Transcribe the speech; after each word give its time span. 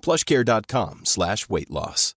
plushcare.com 0.00 1.00
slash 1.04 1.46
weight 1.48 1.68
loss. 1.70 2.14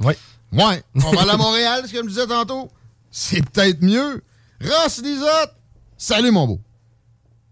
Oui. 0.00 0.14
Ouais. 0.52 0.82
On 0.94 1.10
va 1.12 1.22
aller 1.22 1.30
à 1.30 1.36
Montréal, 1.36 1.82
ce 1.86 1.92
que 1.92 1.98
je 1.98 2.02
me 2.02 2.08
disais 2.08 2.26
tantôt. 2.26 2.70
C'est 3.10 3.48
peut-être 3.50 3.82
mieux. 3.82 4.22
Ross 4.62 5.02
Lisotte, 5.02 5.54
salut 5.96 6.30
mon 6.30 6.46
beau. 6.46 6.60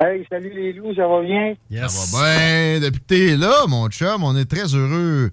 Hey, 0.01 0.27
salut 0.31 0.53
les 0.55 0.73
loups, 0.75 0.95
ça 0.95 1.07
va 1.09 1.23
bien? 1.23 1.55
Ça 1.89 2.17
va 2.17 2.37
bien. 2.37 2.81
Depuis 2.81 3.01
que 3.01 3.07
t'es 3.07 3.37
là, 3.37 3.67
mon 3.67 3.89
chum, 3.89 4.23
on 4.25 4.37
est 4.37 4.45
très 4.45 4.75
heureux 4.75 5.31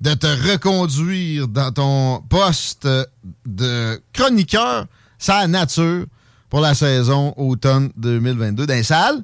de 0.00 0.14
te 0.14 0.26
reconduire 0.26 1.48
dans 1.48 1.72
ton 1.72 2.20
poste 2.28 2.88
de 3.46 4.00
chroniqueur, 4.12 4.86
sa 5.18 5.46
nature, 5.46 6.06
pour 6.50 6.60
la 6.60 6.74
saison 6.74 7.32
automne 7.36 7.90
2022. 7.96 8.66
Dans 8.66 8.74
les 8.74 8.82
salles? 8.82 9.22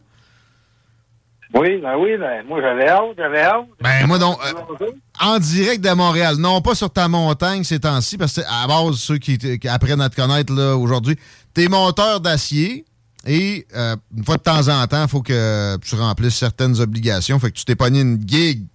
Oui, 1.54 1.78
ben 1.80 1.96
oui, 1.96 2.16
ben 2.18 2.44
moi 2.46 2.60
j'avais 2.60 2.88
hâte, 2.88 3.14
j'avais 3.16 3.40
hâte. 3.40 3.66
Ben 3.80 4.06
moi 4.06 4.18
donc, 4.18 4.38
euh, 4.44 4.90
en 5.18 5.38
direct 5.38 5.82
de 5.82 5.90
Montréal, 5.90 6.36
non 6.36 6.60
pas 6.60 6.74
sur 6.74 6.90
ta 6.90 7.08
montagne 7.08 7.64
ces 7.64 7.80
temps-ci, 7.80 8.18
parce 8.18 8.34
que 8.34 8.42
à 8.42 8.66
base, 8.66 8.96
ceux 8.96 9.16
qui, 9.16 9.38
qui 9.38 9.68
apprennent 9.68 10.02
à 10.02 10.10
te 10.10 10.16
connaître 10.16 10.52
là 10.52 10.76
aujourd'hui, 10.76 11.18
t'es 11.54 11.68
monteur 11.68 12.20
d'acier 12.20 12.84
et 13.26 13.66
euh, 13.74 13.96
une 14.14 14.24
fois 14.24 14.36
de 14.36 14.42
temps 14.42 14.68
en 14.68 14.86
temps, 14.86 15.02
il 15.04 15.08
faut 15.08 15.22
que 15.22 15.78
tu 15.78 15.94
remplisses 15.94 16.36
certaines 16.36 16.78
obligations. 16.80 17.38
Fait 17.38 17.50
que 17.50 17.56
tu 17.56 17.64
t'es 17.64 17.76
pogné 17.76 18.02
une 18.02 18.22
gig 18.28 18.66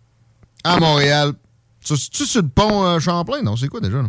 à 0.63 0.77
Montréal. 0.77 1.33
Tu 1.85 1.93
tu 1.95 2.25
sur 2.25 2.41
le 2.41 2.47
pont 2.47 2.85
euh, 2.85 2.99
Champlain? 2.99 3.43
Non, 3.43 3.55
c'est 3.55 3.67
quoi 3.67 3.81
déjà? 3.81 3.97
Là? 3.97 4.07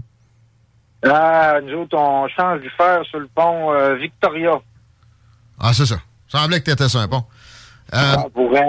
Ah, 1.07 1.61
nous 1.62 1.83
autres, 1.83 1.98
on 1.98 2.27
change 2.29 2.62
du 2.62 2.70
fer 2.70 3.03
sur 3.11 3.19
le 3.19 3.29
pont 3.35 3.73
Victoria. 4.01 4.59
Ah, 5.61 5.75
c'est 5.75 5.85
ça. 5.87 5.97
Semblait 6.29 6.61
que 6.61 6.65
t'étais 6.65 6.89
sur 6.89 7.01
un 7.01 7.09
pont. 7.09 7.25
Euh, 7.93 7.97
Ah, 8.17 8.27
pour 8.33 8.53
euh, 8.55 8.61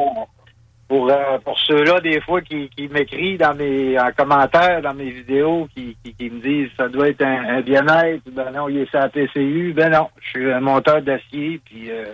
pour, 0.88 1.10
euh, 1.10 1.40
pour 1.44 1.58
ceux-là, 1.60 2.00
des 2.02 2.22
fois, 2.22 2.42
qui, 2.42 2.70
qui 2.70 2.88
m'écrivent 2.88 3.40
dans 3.40 3.56
mes 3.56 4.00
en 4.00 4.12
commentaire 4.16 4.82
dans 4.84 4.94
mes 4.94 5.10
vidéos, 5.10 5.68
qui, 5.76 5.98
qui, 6.04 6.14
qui 6.14 6.30
me 6.30 6.40
disent 6.42 6.70
ça 6.78 6.88
doit 6.88 7.10
être 7.10 7.24
un, 7.24 7.58
un 7.58 7.62
bien-être, 7.62 8.22
ben 8.32 8.52
non, 8.54 8.70
il 8.70 8.78
est 8.78 8.90
sur 8.90 9.00
la 9.00 9.10
PCU, 9.10 9.74
ben 9.76 9.90
non, 9.90 10.10
je 10.22 10.30
suis 10.30 10.52
un 10.52 10.60
monteur 10.60 11.02
d'acier, 11.02 11.60
puis 11.66 11.90
euh, 11.90 12.06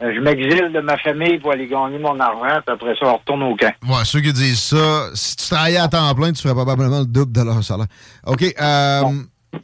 je 0.00 0.18
m'exile 0.20 0.72
de 0.72 0.80
ma 0.80 0.96
famille 0.96 1.38
pour 1.38 1.52
aller 1.52 1.66
gagner 1.66 1.98
mon 1.98 2.18
argent, 2.18 2.60
puis 2.64 2.74
après 2.74 2.94
ça, 2.98 3.06
on 3.06 3.16
retourne 3.18 3.42
au 3.42 3.54
camp. 3.54 3.72
Ouais, 3.86 4.04
ceux 4.04 4.20
qui 4.20 4.32
disent 4.32 4.60
ça, 4.60 5.10
si 5.14 5.36
tu 5.36 5.48
travaillais 5.50 5.76
à 5.76 5.88
temps 5.88 6.14
plein, 6.14 6.32
tu 6.32 6.40
ferais 6.42 6.54
probablement 6.54 7.00
le 7.00 7.06
double 7.06 7.32
de 7.32 7.42
leur 7.42 7.62
salaire. 7.62 7.86
OK, 8.26 8.42
euh, 8.42 9.02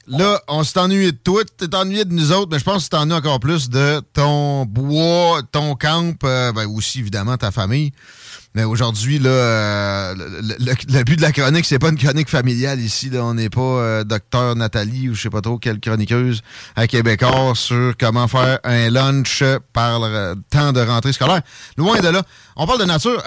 là, 0.08 0.40
on 0.48 0.64
s'est 0.64 0.78
ennuyé 0.78 1.12
de 1.12 1.16
toi, 1.16 1.42
t'es 1.56 1.74
ennuyé 1.74 2.04
de 2.04 2.12
nous 2.12 2.32
autres, 2.32 2.48
mais 2.50 2.58
je 2.58 2.64
pense 2.64 2.84
que 2.84 2.90
t'ennuies 2.90 3.14
encore 3.14 3.40
plus 3.40 3.68
de 3.70 4.00
ton 4.12 4.64
bois, 4.66 5.40
ton 5.52 5.74
camp, 5.74 6.16
euh, 6.24 6.52
ben 6.52 6.66
aussi, 6.66 7.00
évidemment, 7.00 7.36
ta 7.36 7.50
famille. 7.50 7.92
Mais 8.54 8.64
aujourd'hui, 8.64 9.18
là, 9.18 9.28
euh, 9.28 10.14
le, 10.14 10.54
le- 10.64 10.74
le 10.98 11.04
but 11.04 11.16
de 11.16 11.20
la 11.22 11.30
chronique, 11.30 11.66
c'est 11.66 11.78
pas 11.78 11.90
une 11.90 11.98
chronique 11.98 12.30
familiale 12.30 12.80
ici. 12.80 13.10
Là. 13.10 13.22
On 13.22 13.34
n'est 13.34 13.50
pas 13.50 13.60
euh, 13.60 14.02
docteur 14.04 14.56
Nathalie 14.56 15.10
ou 15.10 15.14
je 15.14 15.22
sais 15.22 15.30
pas 15.30 15.42
trop 15.42 15.58
quelle 15.58 15.78
chroniqueuse 15.78 16.40
à 16.74 16.86
Québécois 16.86 17.52
sur 17.54 17.92
comment 18.00 18.28
faire 18.28 18.58
un 18.64 18.88
lunch 18.88 19.42
par 19.74 20.00
le 20.00 20.36
temps 20.48 20.72
de 20.72 20.80
rentrée 20.80 21.12
scolaire. 21.12 21.42
Loin 21.76 22.00
de 22.00 22.08
là. 22.08 22.22
On 22.56 22.66
parle 22.66 22.80
de 22.80 22.86
nature. 22.86 23.22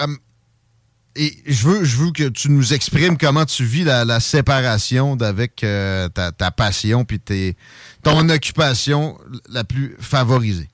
Et 1.19 1.33
je 1.45 1.67
veux, 1.67 1.83
je 1.83 1.97
veux 1.97 2.11
que 2.11 2.29
tu 2.29 2.49
nous 2.49 2.73
exprimes 2.73 3.17
comment 3.17 3.43
tu 3.43 3.65
vis 3.65 3.83
la, 3.83 4.19
séparation 4.21 5.17
d'avec 5.17 5.63
euh, 5.63 6.07
ta, 6.07 6.51
passion 6.51 7.03
puis 7.03 7.19
tes, 7.19 7.55
ton 8.03 8.29
occupation 8.29 9.17
la 9.51 9.65
plus 9.65 9.97
favorisée. 9.99 10.69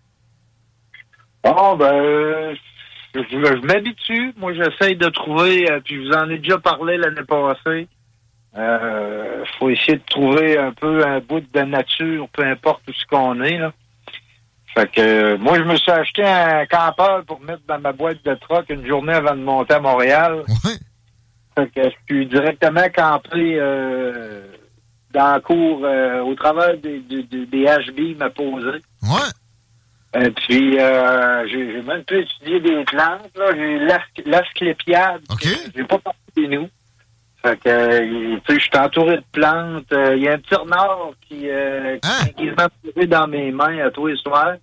Bon, 1.44 1.76
ben, 1.76 1.94
euh, 1.94 2.56
je, 3.16 3.22
je 3.22 3.66
m'habitue. 3.66 4.34
Moi, 4.38 4.54
j'essaye 4.54 4.96
de 4.96 5.10
trouver, 5.10 5.70
euh, 5.72 5.80
puis 5.84 5.96
je 5.96 6.08
vous 6.08 6.14
en 6.14 6.30
ai 6.30 6.38
déjà 6.38 6.60
parlé 6.60 6.98
l'année 6.98 7.24
passée. 7.28 7.88
Euh, 8.58 9.44
faut 9.58 9.70
essayer 9.70 9.98
de 9.98 10.06
trouver 10.08 10.58
un 10.58 10.72
peu 10.72 11.06
un 11.06 11.20
bout 11.20 11.42
de 11.42 11.62
nature, 11.62 12.28
peu 12.30 12.44
importe 12.44 12.82
où 12.88 12.94
ce 12.94 13.06
qu'on 13.08 13.42
est, 13.42 13.58
là. 13.58 13.74
Fait 14.78 14.92
que, 14.92 15.00
euh, 15.02 15.38
moi, 15.38 15.58
je 15.58 15.64
me 15.64 15.76
suis 15.78 15.92
acheté 15.92 16.24
un 16.24 16.66
campeur 16.66 17.24
pour 17.26 17.40
mettre 17.42 17.62
dans 17.68 17.80
ma 17.80 17.94
boîte 17.94 18.24
de 18.26 18.34
troc 18.36 18.66
une 18.70 18.86
journée 18.86 19.14
avant 19.14 19.36
de 19.36 19.42
monter 19.42 19.74
à 19.76 19.80
Montréal. 19.80 20.44
Fait 21.58 21.68
que 21.74 21.84
je 21.90 21.96
suis 22.14 22.26
directement 22.28 22.90
campé 22.94 23.58
euh, 23.58 24.42
dans 25.14 25.32
la 25.32 25.40
cour, 25.40 25.80
euh, 25.86 26.20
au 26.22 26.36
travers 26.36 26.76
des, 26.78 27.00
des, 27.00 27.24
HB, 27.66 28.18
m'a 28.18 28.30
posé. 28.30 28.80
Ouais. 29.04 30.22
Et 30.22 30.30
puis, 30.32 30.78
euh, 30.80 31.48
j'ai 31.48 31.82
même 31.82 32.04
pu 32.04 32.20
étudier 32.22 32.60
des 32.60 32.84
plantes. 32.84 33.32
là. 33.38 33.46
J'ai 33.56 33.80
l'as- 33.80 34.00
l'asclépiade. 34.26 35.22
OK. 35.32 35.48
J'ai 35.76 35.84
pas 35.86 36.00
parti 36.00 36.20
des 36.36 36.48
nous. 36.50 36.68
Fait 37.46 37.58
que, 37.58 38.00
tu 38.40 38.42
sais, 38.48 38.60
je 38.60 38.60
suis 38.60 38.72
entouré 38.80 39.18
de 39.18 39.24
plantes. 39.32 39.92
Euh, 39.94 40.16
Il 40.16 40.24
y 40.24 40.28
a 40.28 40.34
un 40.34 40.38
petit 40.40 40.56
renard 40.56 41.12
qui, 41.28 41.48
euh, 41.48 41.98
Hein? 42.04 42.26
qui 42.36 42.46
m'a 42.52 42.70
posé 42.70 43.06
dans 43.06 43.28
mes 43.28 43.52
mains 43.52 43.86
à 43.86 43.92
tous 43.92 44.08
les 44.08 44.18
soirs. 44.18 44.56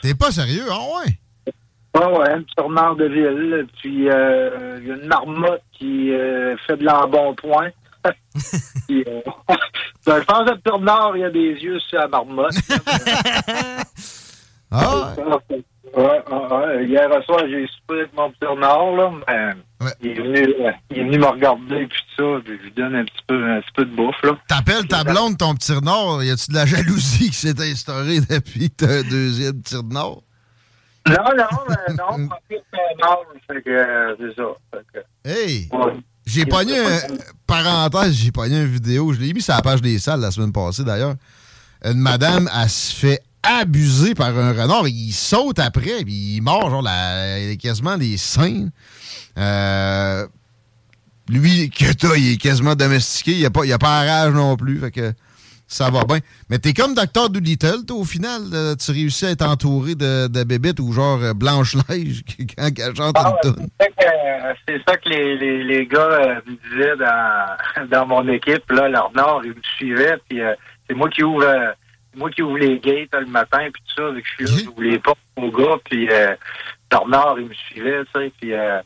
T'es 0.00 0.14
pas 0.14 0.30
sérieux? 0.30 0.64
Ah 0.70 0.78
ouais? 1.04 1.52
Ah 1.92 2.08
ouais, 2.10 2.30
un 2.30 2.42
petit 2.42 2.54
renard 2.58 2.96
de 2.96 3.04
ville. 3.04 3.66
Puis, 3.80 4.08
euh, 4.08 4.78
il 4.80 4.88
y 4.88 4.90
a 4.90 4.94
une 4.94 5.06
marmotte 5.06 5.62
qui 5.78 6.12
euh, 6.12 6.56
fait 6.66 6.78
de 6.78 6.84
l'embonpoint. 6.84 7.68
Puis, 8.88 9.04
euh, 9.06 9.20
je 10.06 10.24
pense 10.24 10.44
que 10.44 10.50
le 10.52 10.56
petit 10.58 10.72
renard, 10.72 11.14
il 11.18 11.24
a 11.24 11.30
des 11.30 11.38
yeux 11.62 11.78
sur 11.80 11.98
la 11.98 12.08
marmotte. 12.08 12.54
Ah 14.72 15.14
ouais? 15.50 15.62
Ouais. 15.96 16.86
Hier 16.86 17.08
soir, 17.24 17.40
j'ai 17.48 17.66
soupé 17.66 18.00
avec 18.00 18.16
mon 18.16 18.30
petit 18.30 18.46
renard, 18.46 18.92
là, 18.92 19.10
mais 19.26 19.90
il, 20.00 20.10
est 20.10 20.14
venu, 20.14 20.38
euh, 20.38 20.70
il 20.90 20.98
est 20.98 21.04
venu 21.04 21.18
me 21.18 21.26
regarder, 21.26 21.86
puis 21.86 21.98
tout 22.16 22.22
ça, 22.22 22.40
puis 22.44 22.58
je 22.58 22.62
lui 22.64 22.72
donne 22.72 22.94
un 22.94 23.04
petit 23.04 23.24
peu, 23.26 23.44
un 23.44 23.60
petit 23.60 23.72
peu 23.74 23.84
de 23.84 23.96
bouffe, 23.96 24.22
là. 24.22 24.38
T'appelles 24.48 24.86
ta 24.86 25.04
blonde 25.04 25.38
ton 25.38 25.54
petit 25.54 25.72
renard, 25.72 26.22
y 26.22 26.30
a-tu 26.30 26.50
de 26.50 26.56
la 26.56 26.66
jalousie 26.66 27.30
qui 27.30 27.36
s'est 27.36 27.60
instaurée 27.60 28.20
depuis 28.20 28.70
un 28.82 29.02
deuxième 29.02 29.60
petit 29.62 29.76
renard? 29.76 30.18
Non, 31.08 31.14
non, 31.36 32.18
non, 32.18 32.28
que, 33.48 33.70
euh, 33.70 34.16
c'est 34.18 34.36
ça. 34.36 34.44
Fait 34.70 34.86
que, 34.92 35.28
Hey! 35.28 35.68
ouais. 35.72 35.92
J'ai 36.26 36.46
pogné 36.46 36.78
un. 36.78 36.98
Parenthèse, 37.46 38.12
j'ai 38.12 38.30
pogné 38.30 38.60
une 38.60 38.66
vidéo. 38.66 39.12
Je 39.12 39.20
l'ai 39.20 39.32
mis 39.32 39.40
sur 39.40 39.54
la 39.54 39.62
page 39.62 39.82
des 39.82 39.98
salles 39.98 40.20
la 40.20 40.30
semaine 40.30 40.52
passée 40.52 40.84
d'ailleurs. 40.84 41.14
Une 41.84 41.98
madame, 41.98 42.48
elle 42.54 42.68
se 42.68 42.94
fait 42.94 43.20
abuser 43.42 44.14
par 44.14 44.36
un 44.36 44.52
renard. 44.52 44.86
Il 44.88 45.12
saute 45.12 45.58
après, 45.58 46.04
puis 46.04 46.36
il 46.36 46.40
mord 46.42 46.70
genre 46.70 46.82
la, 46.82 47.54
quasiment 47.56 47.96
les 47.96 48.16
seins. 48.16 48.68
Euh, 49.38 50.26
lui, 51.28 51.70
que 51.70 51.92
t'as, 51.92 52.16
il 52.16 52.32
est 52.34 52.36
quasiment 52.36 52.74
domestiqué. 52.74 53.32
Il 53.32 53.38
n'y 53.38 53.46
a, 53.46 53.50
pas- 53.50 53.64
il 53.64 53.72
a 53.72 53.78
pas 53.78 54.00
rage 54.04 54.32
non 54.34 54.56
plus. 54.56 54.80
Fait 54.80 54.90
que 54.90 55.12
ça 55.68 55.88
va 55.90 56.04
bien. 56.04 56.18
Mais 56.48 56.58
t'es 56.58 56.72
comme 56.74 56.94
Dr. 56.94 57.30
Doolittle, 57.30 57.84
toi, 57.86 57.98
au 57.98 58.04
final. 58.04 58.42
tu 58.84 58.90
réussis 58.90 59.26
à 59.26 59.30
être 59.30 59.46
entouré 59.46 59.94
de, 59.94 60.26
de 60.26 60.42
bébites 60.44 60.80
ou 60.80 60.92
genre 60.92 61.22
euh, 61.22 61.32
Blanche-Neige 61.32 62.22
quand 62.58 62.68
elle 62.76 62.96
chante 62.96 63.14
Ah, 63.16 63.28
une 63.44 63.50
ouais, 63.50 63.54
toune. 63.56 63.68
c'est 64.68 64.82
ça 64.88 64.96
que- 64.96 65.08
les, 65.08 65.36
les, 65.38 65.62
les 65.64 65.86
gars 65.86 66.00
euh, 66.00 66.34
me 66.46 66.76
disaient 66.76 66.96
dans, 66.96 67.86
dans 67.90 68.06
mon 68.06 68.28
équipe. 68.28 68.68
Là, 68.72 68.88
leur 68.88 69.12
nord, 69.14 69.42
ils 69.44 69.50
me 69.52 69.62
suivaient. 69.76 70.16
Puis 70.28 70.40
euh, 70.40 70.52
c'est 70.88 70.96
moi 70.96 71.08
qui 71.08 71.22
ouvre 71.22 71.44
euh, 71.44 71.70
moi 72.14 72.30
qui 72.30 72.42
ouvre 72.42 72.58
les 72.58 72.78
gates 72.78 73.14
euh, 73.14 73.20
le 73.20 73.26
matin, 73.26 73.68
puis 73.72 73.82
tout 73.88 73.94
ça. 74.02 74.08
Avec 74.08 74.24
je 74.26 74.46
suis 74.46 74.56
là, 74.56 74.62
j'ouvre 74.64 74.82
les 74.82 74.98
portes 74.98 75.18
aux 75.36 75.50
gars. 75.50 75.76
Puis 75.84 76.08
euh, 76.10 76.34
leur 76.92 77.06
nord, 77.08 77.36
ils 77.38 77.46
me 77.46 77.54
suivaient, 77.54 78.04
tu 78.14 78.20
sais. 78.20 78.32
Puis 78.40 78.52
euh, 78.52 78.80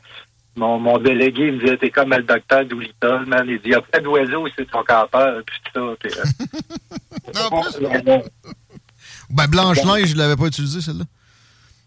mon, 0.56 0.79
mon 0.79 0.99
délégué 0.99 1.50
me 1.50 1.59
disait, 1.61 1.76
t'es 1.76 1.91
comme 1.91 2.11
le 2.11 2.23
docteur 2.23 2.65
Doolittle, 2.67 3.25
man. 3.26 3.44
Il 3.49 3.56
dit, 3.59 3.62
il 3.67 3.71
y 3.73 3.75
a 3.75 3.81
plein 3.82 4.00
d'oiseaux, 4.03 4.47
c'est 4.56 4.71
ton 4.71 4.85
campeur, 4.85 5.43
puis 5.44 5.56
ça. 5.75 5.81
Puis, 6.00 6.12
euh. 6.19 6.23
Ben, 9.31 9.47
Blanche-Neige, 9.49 10.09
je 10.11 10.17
l'avais 10.17 10.37
pas 10.37 10.47
utilisé, 10.47 10.81
celle-là. 10.81 11.05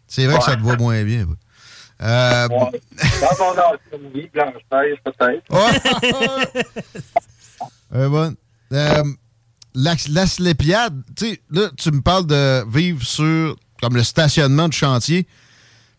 C'est 0.07 0.25
vrai 0.25 0.38
que 0.40 0.44
ça 0.44 0.56
te 0.56 0.62
voit 0.62 0.75
moins 0.78 1.04
bien. 1.04 1.19
ouais. 1.25 1.36
Euh, 2.01 2.48
Ouais. 2.50 2.81
Dans 3.22 3.38
mon 3.40 3.51
ancienne 3.51 4.12
vie, 4.13 4.30
Blanche-Neige, 4.33 4.98
peut-être. 5.04 5.44
Ouais. 7.92 8.07
Bon. 8.10 8.36
Euh, 8.74 9.01
la, 9.78 9.94
la 10.10 10.26
Slépiade, 10.26 10.96
tu 11.16 11.26
sais, 11.30 11.42
là, 11.52 11.70
tu 11.78 11.92
me 11.92 12.02
parles 12.02 12.26
de 12.26 12.68
vivre 12.70 13.04
sur, 13.04 13.56
comme 13.82 13.96
le 13.96 14.04
stationnement 14.04 14.68
de 14.68 14.74
chantier. 14.74 15.28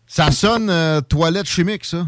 Ça 0.05 0.31
sonne 0.31 0.69
euh, 0.69 1.01
toilette 1.01 1.47
chimique, 1.47 1.85
ça. 1.85 2.05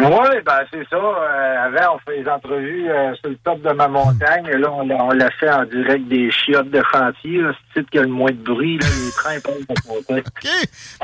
Oui, 0.00 0.08
ben 0.44 0.60
c'est 0.72 0.88
ça. 0.88 0.96
Euh, 0.96 1.66
avant, 1.66 1.96
on 1.96 1.98
fait 1.98 2.22
des 2.22 2.28
entrevues 2.28 2.88
euh, 2.90 3.14
sur 3.16 3.28
le 3.30 3.36
top 3.44 3.60
de 3.62 3.70
ma 3.72 3.86
montagne. 3.86 4.46
Et 4.46 4.56
là, 4.56 4.72
on, 4.72 4.86
l'a- 4.86 5.04
on 5.04 5.10
l'a 5.10 5.30
fait 5.32 5.50
en 5.50 5.64
direct 5.64 6.08
des 6.08 6.30
chiottes 6.30 6.70
de 6.70 6.82
chantier. 6.92 7.40
C'est 7.40 7.40
le 7.42 7.54
site 7.82 7.90
qui 7.90 7.98
a 7.98 8.02
le 8.02 8.08
moins 8.08 8.30
de 8.30 8.42
bruit. 8.42 8.78
Là. 8.78 8.86
Les 8.88 9.10
trains 9.12 9.40
passent 9.40 9.66
de 9.68 9.80
côté. 9.86 10.14
OK. 10.26 10.48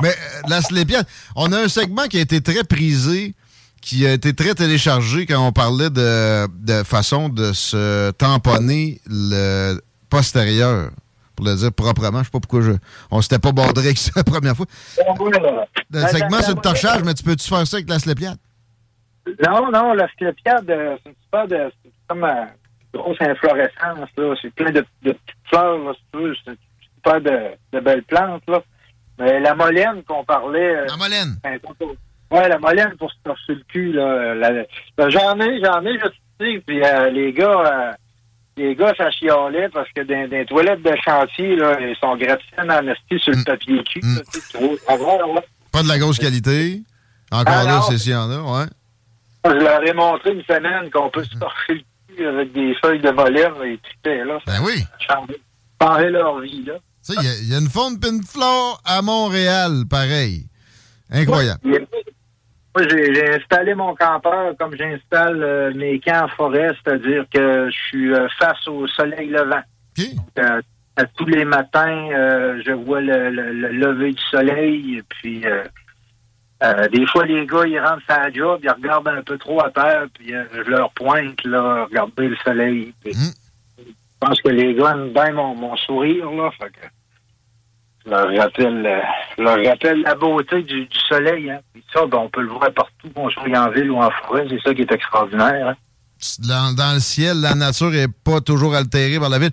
Mais 0.03 0.15
la 0.49 0.63
Slépiade, 0.63 1.07
on 1.37 1.53
a 1.53 1.59
un 1.61 1.69
segment 1.69 2.07
qui 2.07 2.19
a 2.19 2.23
été 2.23 2.41
très 2.41 2.65
prisé, 2.65 3.35
qui 3.89 4.07
a 4.07 4.13
été 4.13 4.35
très 4.35 4.55
téléchargé 4.55 5.25
quand 5.25 5.41
on 5.47 5.51
parlait 5.51 5.89
de, 5.89 6.47
de 6.47 6.83
façon 6.85 7.31
de 7.31 7.55
se 7.55 8.11
tamponner 8.11 9.01
le 9.07 9.81
postérieur. 10.11 10.91
Pour 11.35 11.47
le 11.47 11.55
dire 11.55 11.73
proprement, 11.73 12.19
je 12.19 12.25
sais 12.25 12.31
pas 12.31 12.41
pourquoi 12.41 12.61
je, 12.63 12.73
on 13.11 13.23
s'était 13.23 13.39
pas 13.39 13.53
bordé 13.53 13.81
avec 13.81 13.97
ça 13.97 14.11
la 14.17 14.25
première 14.25 14.55
fois. 14.57 14.67
Le 15.91 16.01
segment, 16.09 16.39
c'est 16.43 16.55
le 16.55 16.61
torchage, 16.61 17.03
mais 17.05 17.15
tu 17.15 17.23
peux-tu 17.23 17.49
faire 17.49 17.67
ça 17.67 17.77
avec 17.79 17.89
la 17.89 17.99
Slépiade? 17.99 18.37
Non, 19.47 19.71
non, 19.71 19.95
la 19.95 20.09
sclépiade, 20.09 20.69
euh, 20.69 20.97
c'est 21.03 21.11
une 21.11 21.17
super 21.23 21.47
de. 21.49 21.73
C'est 21.83 21.93
comme 22.09 22.25
euh, 22.25 22.45
une 22.93 23.01
grosse 23.01 23.21
inflorescence, 23.21 24.09
là. 24.17 24.35
C'est 24.43 24.53
plein 24.55 24.71
de, 24.71 24.85
de 25.03 25.13
petites 25.13 25.45
fleurs, 25.49 25.79
là, 25.79 25.93
si 25.95 26.03
tu 26.13 26.23
veux. 26.25 26.35
C'est 26.45 26.59
super 26.97 27.21
de, 27.21 27.39
de 27.73 27.81
belles 27.81 28.05
plantes, 28.05 28.43
là. 28.49 28.61
Mais 29.19 29.39
la 29.41 29.55
molène 29.55 30.03
qu'on 30.07 30.25
parlait. 30.25 30.77
euh, 30.77 30.87
La 30.89 30.97
molène. 30.97 31.39
Ouais, 32.31 32.49
la 32.49 32.59
molène 32.59 32.95
pour 32.99 33.11
se 33.11 33.17
torcher 33.25 33.55
le 33.55 33.63
cul, 33.69 33.93
là. 33.93 34.35
ben, 34.97 35.09
j'en 35.11 35.39
ai, 35.41 35.61
j'en 35.65 35.85
ai, 35.85 35.99
je 35.99 36.07
sais. 36.41 36.63
Puis 36.67 36.83
euh, 36.85 37.09
les 37.11 37.33
gars, 37.33 37.63
euh, 37.65 37.93
les 38.57 38.75
gars, 38.75 38.93
ça 38.99 39.11
chialait 39.11 39.69
parce 39.71 39.89
que 39.93 40.03
dans, 40.03 40.29
dans 40.29 40.37
les 40.37 40.45
toilettes 40.47 40.83
de 40.83 40.93
chantier, 41.05 41.57
là, 41.57 41.79
ils 41.81 41.97
sont 41.97 42.17
gratifiés 42.17 42.59
en 42.61 42.87
esti 42.87 43.19
sur 43.19 43.33
le 43.33 43.39
Mm. 43.39 43.45
papier 43.45 43.83
cul. 43.85 44.01
Mm. 44.03 44.15
là, 44.17 44.23
trop. 44.53 45.41
Pas 45.73 45.83
de 45.83 45.89
la 45.89 45.99
grosse 45.99 46.19
qualité. 46.19 46.83
Encore 47.31 47.55
Ah, 47.57 47.65
là, 47.65 47.81
c'est 47.89 47.99
s'il 47.99 48.13
y 48.13 48.15
en 48.17 48.31
a, 48.31 48.41
ouais. 48.61 48.67
Je 49.45 49.51
leur 49.53 49.83
ai 49.87 49.93
montré 49.95 50.33
une 50.33 50.43
semaine 50.45 50.91
qu'on 50.91 51.09
peut 51.11 51.25
se 51.25 51.37
torcher 51.39 51.75
le 51.75 52.15
cul 52.17 52.27
avec 52.27 52.53
des 52.53 52.75
feuilles 52.83 53.01
de 53.01 53.11
molène, 53.11 53.53
et 53.65 53.79
tout 53.79 54.11
là. 54.11 54.39
Ben 54.47 54.61
oui. 54.65 54.83
Changer 55.81 56.11
leur 56.11 56.41
vie, 56.41 56.65
là. 56.67 56.75
Tu 57.07 57.15
sais, 57.15 57.21
il 57.21 57.25
y 57.27 57.31
a- 57.31 57.39
il 57.43 57.49
y, 57.53 57.55
a 57.55 57.59
une 57.59 57.69
faune 57.71 57.99
pis 58.01 58.09
une 58.09 58.23
flore 58.23 58.83
à 58.85 59.01
Montréal, 59.01 59.85
pareil. 59.89 60.47
Incroyable. 61.11 61.61
Moi, 62.79 62.87
j'ai 62.89 63.29
installé 63.35 63.75
mon 63.75 63.95
campeur 63.97 64.55
comme 64.57 64.77
j'installe 64.77 65.43
euh, 65.43 65.73
mes 65.75 65.99
camps 65.99 66.25
en 66.27 66.29
forêt, 66.29 66.71
c'est-à-dire 66.85 67.25
que 67.33 67.69
je 67.71 67.77
suis 67.89 68.15
euh, 68.15 68.29
face 68.39 68.69
au 68.69 68.87
soleil 68.87 69.29
levant. 69.29 69.63
Euh, 70.39 70.61
à 70.97 71.05
tous 71.07 71.27
les 71.27 71.45
matins, 71.45 72.09
je 72.65 72.73
vois 72.73 73.01
le, 73.01 73.31
le- 73.31 73.53
le 73.53 73.69
lever 73.71 74.13
du 74.13 74.23
soleil. 74.31 74.99
Et 74.99 75.03
puis, 75.09 75.45
des 76.93 77.07
fois, 77.07 77.25
les 77.27 77.47
gars, 77.47 77.67
ils 77.67 77.79
rentrent 77.81 78.03
à 78.09 78.25
la 78.29 78.33
job, 78.33 78.61
ils 78.63 78.71
regardent 78.71 79.09
un 79.09 79.23
peu 79.23 79.39
trop 79.39 79.61
à 79.65 79.71
terre, 79.71 80.07
puis 80.15 80.33
je 80.53 80.71
leur 80.71 80.91
pointe, 80.93 81.43
là, 81.45 81.85
regardez 81.85 82.29
le 82.29 82.37
soleil. 82.45 82.93
Puis, 83.03 83.13
Mm. 83.15 83.33
Je 84.21 84.27
pense 84.27 84.41
que 84.43 84.49
les 84.49 84.75
gars 84.75 84.91
aiment 84.95 85.13
bien 85.13 85.31
mon, 85.31 85.55
mon 85.55 85.77
sourire, 85.77 86.29
là. 86.33 86.51
Fait 86.59 86.71
que 86.71 86.87
je 88.05 88.11
leur 88.11 88.37
rappelle, 88.37 89.03
je 89.37 89.43
leur 89.45 89.65
rappelle 89.65 90.01
la 90.03 90.15
beauté 90.17 90.63
du, 90.63 90.87
du 90.87 90.98
soleil. 91.09 91.51
Hein. 91.51 91.61
Ça, 91.93 92.07
ben, 92.07 92.19
on 92.19 92.29
peut 92.29 92.43
le 92.43 92.49
voir 92.49 92.73
partout, 92.75 93.09
qu'on 93.15 93.31
soit 93.31 93.59
en 93.59 93.71
ville 93.71 93.91
ou 93.91 93.99
en 93.99 94.11
forêt. 94.11 94.47
C'est 94.49 94.61
ça 94.63 94.75
qui 94.75 94.83
est 94.83 94.93
extraordinaire. 94.93 95.69
Hein. 95.69 95.75
Dans, 96.41 96.95
le 96.95 97.01
ciel, 97.01 97.41
la 97.41 97.55
nature 97.55 97.95
est 97.95 98.09
pas 98.09 98.41
toujours 98.41 98.75
altérée 98.75 99.21
par 99.21 99.29
la 99.29 99.39
ville. 99.39 99.53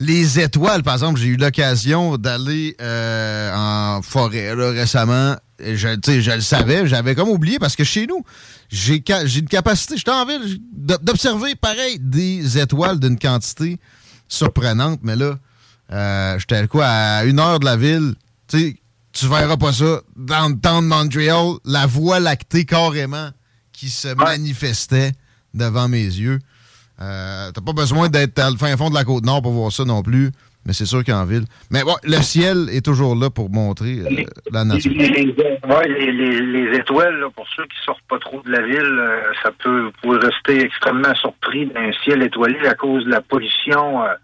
Les 0.00 0.40
étoiles, 0.40 0.82
par 0.82 0.94
exemple, 0.94 1.18
j'ai 1.18 1.28
eu 1.28 1.36
l'occasion 1.36 2.16
d'aller 2.16 2.76
euh, 2.80 3.52
en 3.54 4.02
forêt 4.02 4.52
récemment. 4.52 5.36
Je, 5.58 6.34
le 6.34 6.40
savais, 6.40 6.86
j'avais 6.86 7.14
comme 7.14 7.28
oublié 7.30 7.58
parce 7.58 7.76
que 7.76 7.84
chez 7.84 8.06
nous, 8.06 8.22
j'ai 8.68 9.02
une 9.36 9.48
capacité, 9.48 9.96
j'étais 9.96 10.10
en 10.10 10.26
ville, 10.26 10.58
d'observer 10.72 11.54
pareil 11.54 11.98
des 11.98 12.58
étoiles 12.58 12.98
d'une 12.98 13.18
quantité 13.18 13.78
surprenante. 14.28 15.00
Mais 15.02 15.16
là, 15.16 15.38
euh, 15.92 16.38
j'étais 16.38 16.66
quoi 16.66 16.86
à 16.86 17.24
une 17.24 17.40
heure 17.40 17.60
de 17.60 17.64
la 17.64 17.76
ville. 17.76 18.14
Sais, 18.48 18.76
tu 19.18 19.26
verras 19.28 19.56
pas 19.56 19.72
ça. 19.72 20.00
Dans 20.16 20.48
le 20.48 20.58
temps 20.60 20.82
de 20.82 20.86
Montréal, 20.86 21.54
la 21.64 21.86
voie 21.86 22.20
lactée 22.20 22.64
carrément 22.64 23.30
qui 23.72 23.88
se 23.88 24.08
manifestait 24.14 25.12
devant 25.54 25.88
mes 25.88 26.04
yeux. 26.04 26.38
Euh, 27.00 27.50
T'as 27.52 27.60
pas 27.60 27.72
besoin 27.72 28.08
d'être 28.08 28.38
à 28.38 28.50
le 28.50 28.56
fin 28.56 28.76
fond 28.76 28.88
de 28.90 28.94
la 28.94 29.04
côte 29.04 29.24
nord 29.24 29.42
pour 29.42 29.52
voir 29.52 29.70
ça 29.70 29.84
non 29.84 30.02
plus, 30.02 30.30
mais 30.64 30.72
c'est 30.72 30.86
sûr 30.86 31.04
qu'en 31.04 31.24
ville. 31.26 31.44
Mais 31.70 31.82
ouais, 31.82 31.92
le 32.04 32.22
ciel 32.22 32.68
est 32.72 32.84
toujours 32.84 33.14
là 33.14 33.28
pour 33.28 33.50
montrer 33.50 33.98
euh, 33.98 34.24
la 34.50 34.64
nature. 34.64 34.92
Les, 34.96 35.08
les- 35.08 35.34
ouais, 35.68 35.88
les- 35.88 36.12
les- 36.12 36.40
les 36.70 36.78
étoiles, 36.78 37.18
là, 37.20 37.26
pour 37.34 37.46
ceux 37.54 37.64
qui 37.64 37.76
sortent 37.84 38.00
pas 38.08 38.18
trop 38.18 38.40
de 38.42 38.50
la 38.50 38.62
ville, 38.62 38.78
euh, 38.80 39.20
ça 39.42 39.50
peut, 39.62 39.82
vous 39.84 39.92
pouvez 40.02 40.18
rester 40.18 40.64
extrêmement 40.64 41.14
surpris 41.16 41.66
d'un 41.66 41.92
ciel 42.04 42.22
étoilé 42.22 42.66
à 42.66 42.74
cause 42.74 43.04
de 43.04 43.10
la 43.10 43.20
pollution 43.20 44.02
euh, 44.02 44.14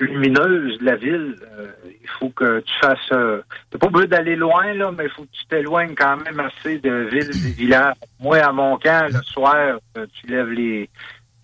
lumineuse 0.00 0.78
de 0.78 0.84
la 0.84 0.96
ville. 0.96 1.36
Euh, 1.58 1.66
il 2.02 2.08
faut 2.18 2.30
que 2.30 2.60
tu 2.60 2.72
fasses. 2.80 2.98
Euh, 3.12 3.42
T'as 3.70 3.78
pas 3.78 3.88
besoin 3.88 4.06
d'aller 4.08 4.36
loin, 4.36 4.72
là, 4.74 4.90
mais 4.96 5.04
il 5.04 5.10
faut 5.10 5.22
que 5.22 5.32
tu 5.32 5.46
t'éloignes 5.46 5.94
quand 5.96 6.16
même 6.18 6.40
assez 6.40 6.78
de 6.78 7.08
villes 7.10 7.30
et 7.46 7.50
villages. 7.52 7.94
Moi, 8.20 8.38
à 8.38 8.52
mon 8.52 8.76
camp, 8.78 9.08
le 9.12 9.22
soir, 9.22 9.78
euh, 9.96 10.06
tu 10.14 10.26
lèves 10.26 10.50
les. 10.50 10.88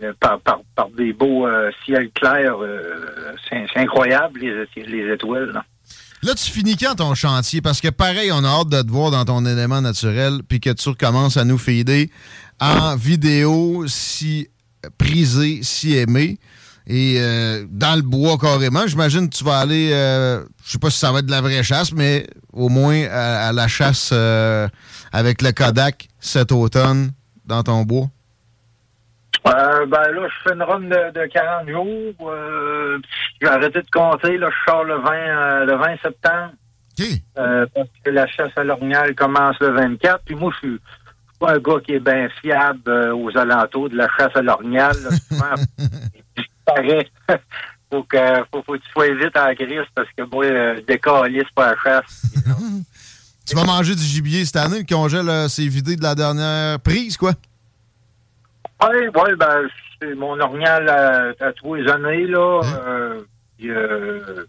euh, 0.02 0.12
par, 0.20 0.40
par, 0.40 0.88
des 0.96 1.12
beaux 1.12 1.46
ciels 1.84 2.10
clairs, 2.10 2.56
c'est 3.48 3.66
incroyable 3.76 4.40
les, 4.40 4.66
les 4.86 5.12
étoiles. 5.12 5.52
Là. 5.52 5.64
Tu 6.34 6.50
finis 6.50 6.76
quand 6.76 6.94
ton 6.94 7.14
chantier? 7.14 7.60
Parce 7.60 7.80
que 7.80 7.88
pareil, 7.88 8.30
on 8.32 8.44
a 8.44 8.48
hâte 8.48 8.68
de 8.70 8.82
te 8.82 8.90
voir 8.90 9.10
dans 9.10 9.24
ton 9.24 9.44
élément 9.44 9.80
naturel, 9.80 10.40
puis 10.48 10.58
que 10.58 10.70
tu 10.70 10.88
recommences 10.88 11.36
à 11.36 11.44
nous 11.44 11.58
feeder 11.58 12.08
en 12.60 12.96
vidéo 12.96 13.84
si 13.86 14.48
prisé, 14.96 15.60
si 15.62 15.96
aimé. 15.96 16.38
Et 16.86 17.16
euh, 17.18 17.64
dans 17.70 17.96
le 17.96 18.02
bois 18.02 18.36
carrément, 18.38 18.86
j'imagine 18.86 19.28
que 19.30 19.34
tu 19.36 19.44
vas 19.44 19.58
aller, 19.58 19.90
euh, 19.92 20.42
je 20.64 20.72
sais 20.72 20.78
pas 20.78 20.90
si 20.90 20.98
ça 20.98 21.12
va 21.12 21.20
être 21.20 21.26
de 21.26 21.30
la 21.30 21.40
vraie 21.40 21.62
chasse, 21.62 21.92
mais 21.92 22.26
au 22.52 22.68
moins 22.68 23.06
à, 23.10 23.48
à 23.48 23.52
la 23.52 23.68
chasse 23.68 24.10
euh, 24.12 24.68
avec 25.12 25.40
le 25.40 25.52
Kodak 25.52 26.08
cet 26.20 26.52
automne 26.52 27.12
dans 27.46 27.62
ton 27.62 27.82
bois. 27.84 28.06
Euh, 29.46 29.84
ben 29.86 30.00
là, 30.10 30.26
je 30.28 30.48
fais 30.48 30.54
une 30.54 30.62
run 30.62 30.80
de, 30.80 31.12
de 31.20 31.26
40 31.26 31.68
jours. 31.68 32.30
Euh, 32.30 32.98
j'ai 33.40 33.48
arrêté 33.48 33.80
de 33.82 33.90
compter. 33.90 34.38
Là, 34.38 34.48
je 34.50 34.70
sors 34.70 34.84
le 34.84 34.96
20, 34.96 35.10
euh, 35.12 35.64
le 35.66 35.76
20 35.76 35.86
septembre. 36.02 36.52
OK. 36.98 37.06
euh, 37.38 37.66
parce 37.74 37.88
que 38.04 38.10
la 38.10 38.26
chasse 38.26 38.52
à 38.56 38.64
l'orignal 38.64 39.14
commence 39.14 39.56
le 39.60 39.70
24. 39.72 40.20
Puis 40.24 40.34
moi, 40.34 40.50
je 40.62 40.68
suis 40.68 40.80
pas 41.38 41.52
un 41.54 41.58
gars 41.58 41.80
qui 41.84 41.92
est 41.92 42.00
bien 42.00 42.28
fiable 42.40 42.90
aux 43.12 43.36
alentours 43.36 43.90
de 43.90 43.96
la 43.96 44.08
chasse 44.16 44.34
à 44.34 44.42
l'orignal. 44.42 44.94
je 46.68 46.72
parais. 46.74 47.08
faut 47.90 48.02
que 48.04 48.16
faut, 48.52 48.62
faut 48.64 48.72
que 48.74 48.78
tu 48.78 48.90
sois 48.92 49.14
vite 49.14 49.36
en 49.36 49.54
crise 49.54 49.86
parce 49.94 50.08
que 50.16 50.22
moi, 50.24 50.44
euh, 50.44 50.76
je 50.76 50.80
décalisse 50.82 51.50
pas 51.54 51.74
la 51.74 51.76
chasse. 51.82 52.22
Tu 53.46 53.54
vas 53.54 53.64
manger 53.64 53.94
du 53.94 54.02
gibier 54.02 54.42
cette 54.46 54.56
année, 54.56 54.78
le 54.78 54.84
congèle 54.86 55.28
euh, 55.28 55.48
s'est 55.48 55.66
vidé 55.68 55.96
de 55.96 56.02
la 56.02 56.14
dernière 56.14 56.80
prise, 56.80 57.18
quoi? 57.18 57.32
Oui, 58.82 59.06
ouais, 59.14 59.36
ben, 59.36 59.68
c'est 60.00 60.14
mon 60.14 60.40
orignal 60.40 60.88
à, 60.88 61.46
à 61.48 61.52
tous 61.52 61.74
les 61.74 61.86
années, 61.90 62.26
là. 62.26 62.62
Euh, 62.64 63.20
puis, 63.58 63.68
euh, 63.70 64.46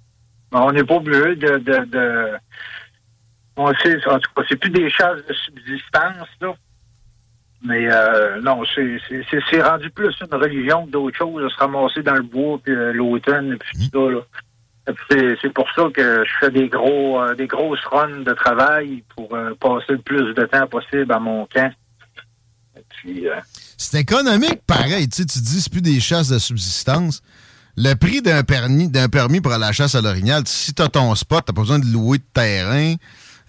ben, 0.50 0.62
on 0.62 0.72
n'est 0.72 0.86
pas 0.86 0.95
obligé 0.95 1.36
de, 1.36 1.57
de, 1.57 1.86
de- 1.86 2.31
On 3.57 3.67
sait, 3.84 3.98
en 4.07 4.17
tout 4.19 4.31
cas, 4.34 4.43
c'est 4.48 4.55
plus 4.55 4.69
des 4.69 4.89
chasses 4.89 5.22
de 5.27 5.34
subsistance, 5.34 6.29
là. 6.39 6.53
Mais 7.65 7.88
euh, 7.91 8.39
non, 8.41 8.62
c'est 8.74 9.62
rendu 9.62 9.89
plus 9.89 10.13
une 10.22 10.38
religion 10.38 10.86
que 10.86 10.91
d'autres 10.91 11.17
choses, 11.17 11.51
se 11.51 11.57
ramasser 11.57 12.03
dans 12.03 12.13
le 12.13 12.22
bois, 12.22 12.60
puis 12.63 12.74
euh, 12.74 12.93
l'automne, 12.93 13.57
puis 13.57 13.89
tout 13.89 14.12
ça, 14.88 14.93
C'est 15.10 15.53
pour 15.53 15.67
ça 15.75 15.88
que 15.91 16.24
je 16.24 16.31
fais 16.39 16.51
des 16.51 16.69
gros 16.69 17.19
euh, 17.19 17.34
des 17.34 17.48
grosses 17.48 17.84
runs 17.91 18.22
de 18.22 18.34
travail 18.34 19.03
pour 19.15 19.34
euh, 19.34 19.55
passer 19.60 19.93
le 19.93 19.98
plus 19.98 20.36
de 20.36 20.45
temps 20.45 20.67
possible 20.67 21.12
à 21.12 21.19
mon 21.19 21.48
camp. 21.48 21.72
Euh, 23.07 23.41
C'est 23.77 24.00
économique, 24.00 24.62
pareil. 24.67 25.07
Tu 25.10 25.24
sais, 25.24 25.25
tu 25.25 25.39
dis, 25.39 25.62
c'est 25.62 25.72
plus 25.72 25.81
des 25.81 26.00
chasses 26.00 26.29
de 26.29 26.39
subsistance. 26.39 27.22
Le 27.77 27.93
prix 27.95 28.22
d'un 28.22 28.43
permis, 28.43 28.91
permis 29.12 29.41
pour 29.41 29.51
la 29.51 29.72
chasse 29.72 29.95
à 29.95 30.01
l'orignal, 30.01 30.43
si 30.45 30.74
tu 30.74 30.81
as 30.81 30.88
ton 30.88 31.13
spot, 31.15 31.43
tu 31.45 31.53
pas 31.53 31.62
besoin 31.62 31.79
de 31.79 31.86
louer 31.86 32.19
de 32.19 32.24
terrain. 32.34 32.95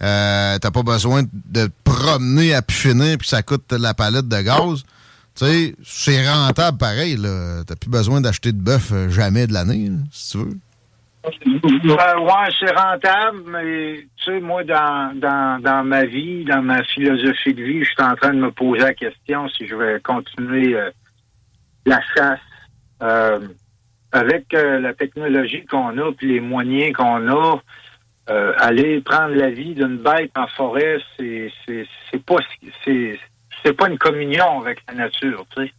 Euh, 0.03 0.59
T'as 0.59 0.71
pas 0.71 0.83
besoin 0.83 1.23
de 1.33 1.69
promener 1.85 2.55
à 2.55 2.63
finir 2.69 3.17
puis 3.19 3.29
ça 3.29 3.43
coûte 3.43 3.73
la 3.73 3.95
palette 3.95 4.29
de 4.29 4.41
gaz. 4.43 4.85
Tu 5.35 5.45
sais, 5.45 5.75
c'est 5.85 6.29
rentable 6.31 6.79
pareil. 6.79 7.19
T'as 7.67 7.77
plus 7.77 7.91
besoin 7.91 8.21
d'acheter 8.21 8.53
de 8.53 8.59
bœuf 8.61 8.91
euh, 8.93 9.09
jamais 9.11 9.47
de 9.47 9.53
l'année, 9.53 9.91
si 10.11 10.33
tu 10.33 10.39
veux. 10.39 10.59
ouais, 11.25 12.49
c'est 12.59 12.75
rentable, 12.75 13.43
mais 13.47 14.07
tu 14.17 14.25
sais, 14.25 14.41
moi, 14.41 14.65
dans, 14.65 15.13
dans, 15.19 15.61
dans 15.63 15.85
ma 15.85 16.05
vie, 16.05 16.45
dans 16.45 16.63
ma 16.63 16.83
philosophie 16.85 17.53
de 17.53 17.63
vie, 17.63 17.85
je 17.85 17.91
suis 17.91 18.03
en 18.03 18.15
train 18.17 18.33
de 18.33 18.41
me 18.41 18.51
poser 18.51 18.83
la 18.83 18.95
question 18.95 19.49
si 19.51 19.67
je 19.67 19.75
vais 19.75 20.01
continuer 20.01 20.75
euh, 20.75 20.91
la 21.85 22.01
chasse. 22.15 22.39
Euh, 23.03 23.41
avec 24.13 24.47
la 24.53 24.95
technologie 24.95 25.67
qu'on 25.67 25.99
a 25.99 26.13
puis 26.13 26.29
les 26.29 26.41
moyens 26.41 26.97
qu'on 26.97 27.29
a, 27.29 27.61
aller 28.29 29.01
prendre 29.01 29.35
la 29.35 29.51
vie 29.51 29.75
d'une 29.75 29.99
bête 29.99 30.33
en 30.37 30.47
forêt, 30.49 30.99
c'est 31.17 31.53
c'est 31.67 32.25
pas 32.25 32.37
c'est 32.85 33.19
c'est 33.65 33.73
pas 33.73 33.89
une 33.89 33.99
communion 33.99 34.61
avec 34.61 34.81
la 34.89 34.95
nature. 34.95 35.47
Tu 35.55 35.67
sais. 35.67 35.73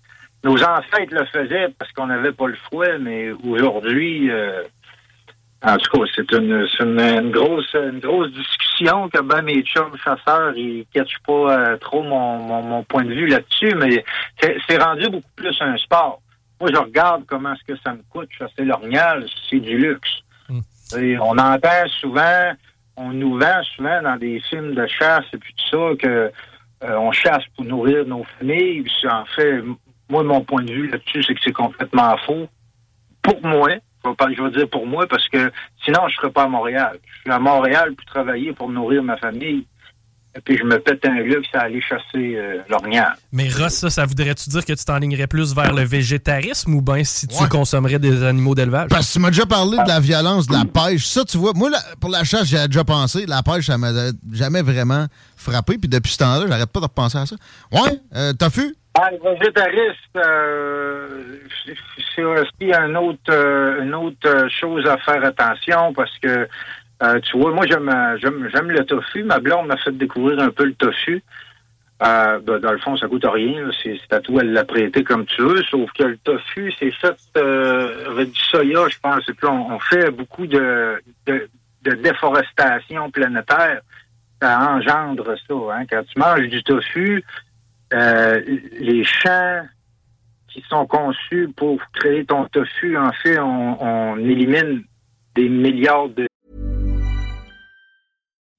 Nos 0.44 0.63
ancêtres 0.63 1.13
le 1.13 1.25
faisaient 1.25 1.70
parce 1.77 1.92
qu'on 1.94 2.08
n'avait 2.08 2.32
pas 2.32 2.48
le 2.48 2.58
fouet, 2.70 3.00
mais 3.00 3.32
aujourd'hui, 3.32 4.30
euh, 4.30 4.63
en 5.63 5.77
tout 5.77 5.98
cas, 5.98 6.06
c'est 6.16 6.32
une, 6.32 6.68
une, 6.80 7.32
grosse 7.32 7.74
une 7.74 8.00
grosse 8.00 8.32
discussion 8.32 9.10
que 9.10 9.20
ben 9.22 9.42
mes 9.42 9.63
chums 9.63 9.98
chasseurs, 9.98 10.56
ils 10.56 10.86
catchent 10.94 11.20
pas 11.25 11.34
euh, 11.34 11.77
trop 11.77 12.04
mon, 12.04 12.62
mon, 12.62 12.84
point 12.84 13.04
de 13.04 13.13
vue 13.13 13.27
là-dessus, 13.27 13.74
mais 13.75 14.04
c'est 14.39 14.82
rendu 14.82 15.10
beaucoup 15.10 15.32
plus 15.36 15.58
un 15.62 15.75
sport. 15.77 16.22
Moi, 16.62 16.70
je 16.72 16.80
regarde 16.80 17.24
comment 17.25 17.54
est-ce 17.54 17.74
que 17.74 17.80
ça 17.84 17.94
me 17.94 18.01
coûte 18.10 18.30
chasser 18.38 18.63
l'orignal, 18.63 19.25
c'est 19.50 19.60
du 19.60 19.77
luxe. 19.77 20.22
On 20.96 21.38
entend 21.38 21.88
souvent, 22.00 22.53
on 22.96 23.12
nous 23.12 23.38
vend 23.38 23.63
souvent 23.75 24.01
dans 24.01 24.17
des 24.17 24.39
films 24.50 24.74
de 24.74 24.88
chasse 24.88 25.25
et 25.34 25.38
puis 25.38 25.53
tout 25.53 25.77
ça 25.77 25.96
que 25.98 26.32
euh, 26.84 26.96
on 26.98 27.12
chasse 27.12 27.44
pour 27.56 27.65
nourrir 27.65 28.06
nos 28.06 28.24
familles. 28.38 28.86
En 29.10 29.25
fait, 29.25 29.62
moi, 30.10 30.24
mon 30.24 30.41
point 30.41 30.63
de 30.63 30.72
vue 30.72 30.88
là-dessus, 30.88 31.24
c'est 31.24 31.34
que 31.34 31.41
c'est 31.44 31.51
complètement 31.51 32.15
faux. 32.25 32.48
Pour 33.22 33.41
moi, 33.44 33.70
je 34.03 34.41
vais 34.41 34.51
dire 34.51 34.70
pour 34.70 34.86
moi, 34.86 35.08
parce 35.08 35.27
que 35.27 35.51
sinon, 35.84 36.08
je 36.08 36.15
ne 36.15 36.22
serais 36.22 36.32
pas 36.32 36.44
à 36.44 36.48
Montréal. 36.48 36.98
Je 37.03 37.22
suis 37.22 37.32
à 37.32 37.39
Montréal 37.39 37.94
pour 37.96 38.06
travailler, 38.06 38.53
pour 38.53 38.70
nourrir 38.70 39.03
ma 39.03 39.17
famille. 39.17 39.65
Et 40.38 40.41
puis, 40.41 40.58
je 40.58 40.63
me 40.63 40.77
pète 40.79 41.03
un 41.06 41.20
luxe 41.22 41.48
à 41.53 41.62
aller 41.62 41.82
chasser 41.82 42.36
euh, 42.36 42.62
l'orignal. 42.70 43.13
Mais 43.32 43.50
Ross, 43.50 43.74
ça, 43.74 43.89
ça 43.89 44.06
voudrait-tu 44.06 44.50
dire 44.51 44.63
que 44.63 44.74
tu 44.74 44.86
t'enlignerais 44.86 45.25
plus 45.25 45.56
vers 45.56 45.74
le 45.74 45.82
végétarisme 45.82 46.75
ou 46.75 46.82
bien 46.82 47.03
si 47.03 47.27
tu 47.27 47.48
consommerais 47.50 47.98
des 47.98 48.24
animaux 48.24 48.53
d'élevage? 48.53 48.89
Parce 48.89 49.08
que 49.08 49.13
tu 49.13 49.20
m'as 49.20 49.32
déjà 49.32 49.48
parlé 49.48 49.77
de 49.77 49.88
la 49.88 50.00
violence, 50.00 50.46
de 50.46 50.53
la 50.53 50.65
pêche. 50.65 51.08
Ça, 51.08 51.25
tu 51.25 51.38
vois, 51.38 51.53
moi, 51.56 51.72
pour 52.00 52.12
la 52.12 52.24
chasse, 52.24 52.46
j'ai 52.46 52.67
déjà 52.67 52.84
pensé. 52.84 53.25
La 53.25 53.41
pêche, 53.41 53.65
ça 53.65 53.79
m'a 53.79 53.89
jamais 54.32 54.62
vraiment 54.62 55.08
frappé. 55.36 55.79
Puis 55.79 55.89
depuis 55.89 56.12
ce 56.12 56.20
temps-là, 56.20 56.46
j'arrête 56.48 56.72
pas 56.72 56.82
de 56.82 56.86
repenser 56.86 57.17
à 57.17 57.25
ça. 57.25 57.36
Ouais, 57.72 58.00
euh, 58.15 58.34
t'as 58.38 58.50
vu? 58.50 58.75
Ah, 58.94 59.10
le 59.12 59.32
végétariste, 59.32 60.15
euh, 60.15 61.24
c'est 62.15 62.24
aussi 62.24 62.74
un 62.74 62.96
autre, 62.96 63.20
euh, 63.29 63.84
une 63.84 63.94
autre 63.94 64.48
chose 64.50 64.88
à 64.88 64.98
faire 64.98 65.24
attention 65.24 65.94
parce 65.94 66.17
que 66.20 66.48
euh, 67.04 67.20
tu 67.20 67.38
vois, 67.38 67.51
moi, 67.51 67.66
j'aime, 67.68 67.92
j'aime, 68.20 68.50
j'aime 68.51 68.72
le 68.72 68.84
tofu. 68.86 69.24
Ma 69.24 69.39
blonde 69.39 69.68
m'a 69.68 69.77
fait 69.77 69.92
découvrir 69.92 70.39
un 70.39 70.50
peu 70.50 70.66
le 70.66 70.74
tofu. 70.74 71.24
Euh, 72.04 72.39
ben, 72.39 72.60
dans 72.60 72.72
le 72.72 72.77
fond, 72.77 72.96
ça 72.98 73.08
coûte 73.08 73.25
rien. 73.25 73.70
C'est, 73.84 73.98
à 74.12 74.20
toi 74.20 74.44
de 74.44 74.50
la 74.50 74.66
prêter 74.66 75.04
comme 75.04 75.25
tu 75.25 75.42
veux. 75.42 75.63
Sauf 75.63 75.92
que 75.94 76.04
le 76.04 76.18
tofu, 76.18 76.72
c'est 76.80 76.92
fait 76.92 77.18
euh, 77.38 78.12
avec 78.12 78.32
du 78.32 78.39
soya, 78.39 78.88
je 78.89 79.00
pense. 79.00 79.27
Et 79.30 79.34
puis, 79.34 79.48
on, 79.48 79.80
fait 79.80 80.12
beaucoup 80.12 80.48
de, 80.48 81.01
déforestation 81.84 83.12
planétaire. 83.12 83.82
Ça 84.42 84.60
engendre 84.60 85.36
ça. 85.48 85.54
Hein. 85.54 85.86
Quand 85.89 86.04
tu 86.04 86.20
manges 86.20 86.48
du 86.48 86.63
tofu, 86.63 87.24
euh, 87.94 88.42
les 88.80 89.04
champs 89.04 89.63
qui 90.48 90.63
sont 90.70 90.86
conçus 90.86 91.50
pour 91.56 91.80
créer 91.94 92.25
ton 92.25 92.46
tofu, 92.46 92.98
en 92.98 93.12
fait, 93.12 93.39
on 93.39 94.18
élimine 94.18 94.84
des 95.36 95.50
milliards 95.50 96.10
de 96.10 96.26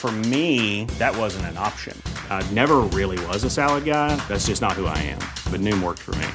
For 0.00 0.10
me, 0.10 0.86
that 0.98 1.14
wasn't 1.14 1.44
an 1.52 1.58
option. 1.58 1.94
I 2.30 2.42
never 2.52 2.76
really 2.98 3.22
was 3.26 3.44
a 3.44 3.50
salad 3.50 3.84
guy. 3.84 4.16
That's 4.28 4.46
just 4.46 4.62
not 4.62 4.72
who 4.72 4.86
I 4.86 4.96
am. 4.96 5.18
But 5.52 5.60
Noom 5.60 5.82
worked 5.82 5.98
for 5.98 6.12
me. 6.12 6.26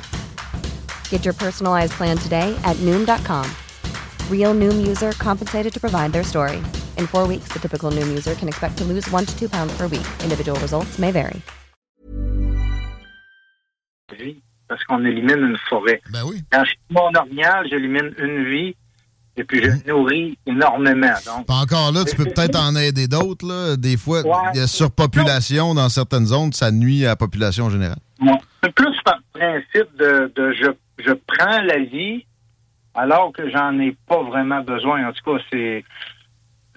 Get 1.10 1.26
your 1.26 1.34
personalized 1.34 1.94
plan 1.94 2.16
today 2.16 2.56
at 2.64 2.78
Noom.com. 2.86 3.50
Real 4.30 4.54
Noom 4.54 4.86
user 4.86 5.14
compensated 5.14 5.74
to 5.74 5.80
provide 5.80 6.14
their 6.14 6.24
story. 6.24 6.58
In 7.00 7.08
four 7.08 7.28
weeks, 7.28 7.50
the 7.52 7.60
typical 7.60 7.90
Noom 7.90 8.08
user 8.08 8.36
can 8.36 8.48
expect 8.48 8.78
to 8.78 8.84
lose 8.84 9.10
one 9.10 9.26
to 9.26 9.36
two 9.36 9.50
pounds 9.50 9.76
per 9.76 9.88
week. 9.88 10.06
Individual 10.22 10.60
results 10.60 11.00
may 11.00 11.12
vary. 11.12 11.42
Parce 14.68 14.84
qu'on 14.84 15.04
élimine 15.06 15.40
une 15.40 15.58
forêt. 15.70 16.02
Ben 16.12 16.24
oui. 16.24 16.44
Quand 16.52 16.64
je 16.64 16.70
suis 16.70 16.80
mon 16.92 17.12
orignal, 17.16 17.68
j'élimine 17.68 18.14
une 18.20 18.46
vie 18.46 18.76
et 19.38 19.44
puis 19.44 19.62
je 19.64 19.92
nourris 19.92 20.38
énormément. 20.46 21.14
Donc, 21.26 21.50
encore 21.50 21.92
là, 21.92 22.04
tu 22.06 22.16
peux 22.16 22.26
peut-être 22.26 22.58
en 22.58 22.76
aider 22.76 23.08
d'autres. 23.08 23.76
Des 23.76 23.98
fois, 23.98 24.22
il 24.54 24.60
y 24.60 24.64
a 24.64 24.68
surpopulation 24.68 25.74
dans 25.74 25.90
certaines 25.90 26.28
zones, 26.28 26.54
ça 26.54 26.72
nuit 26.72 27.06
à 27.06 27.10
la 27.10 27.16
population 27.16 27.70
générale. 27.70 28.00
C'est 28.64 28.74
plus 28.74 28.96
par 29.04 29.20
principe 29.34 29.96
de, 30.00 30.32
de 30.36 30.54
je, 30.54 30.72
je 31.06 31.12
prends 31.12 31.62
la 31.62 31.80
vie 31.80 32.26
alors 32.94 33.34
que 33.34 33.50
j'en 33.50 33.78
ai 33.80 33.96
pas 34.08 34.24
vraiment 34.24 34.62
besoin. 34.62 35.08
En 35.08 35.12
tout 35.12 35.34
cas, 35.34 35.44
c'est 35.52 35.84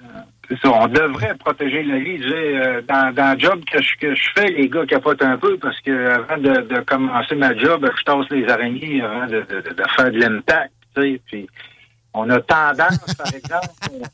euh, 0.01 0.57
ça. 0.61 0.71
On 0.73 0.89
devrait 0.89 1.37
protéger 1.37 1.85
la 1.85 1.99
vie. 2.01 2.19
Euh, 2.21 2.83
dans, 2.89 3.15
dans 3.15 3.35
le 3.35 3.39
job 3.39 3.63
que 3.73 3.81
je, 3.81 3.97
que 4.01 4.15
je 4.15 4.29
fais, 4.37 4.51
les 4.51 4.69
gars 4.69 4.85
capotent 4.85 5.23
un 5.23 5.39
peu 5.39 5.57
parce 5.59 5.81
que 5.81 6.11
avant 6.11 6.37
de, 6.39 6.63
de 6.75 6.81
commencer 6.81 7.37
ma 7.37 7.57
job, 7.57 7.89
je 7.97 8.03
tasse 8.05 8.29
les 8.31 8.49
araignées 8.49 9.01
avant 9.01 9.27
de, 9.27 9.47
de, 9.49 9.61
de 9.61 9.83
faire 9.97 10.11
de 10.11 10.19
l'impact. 10.19 10.73
Puis 10.95 11.49
on 12.19 12.31
a 12.31 12.41
tendance, 12.41 13.15
par 13.15 13.35
exemple. 13.35 13.69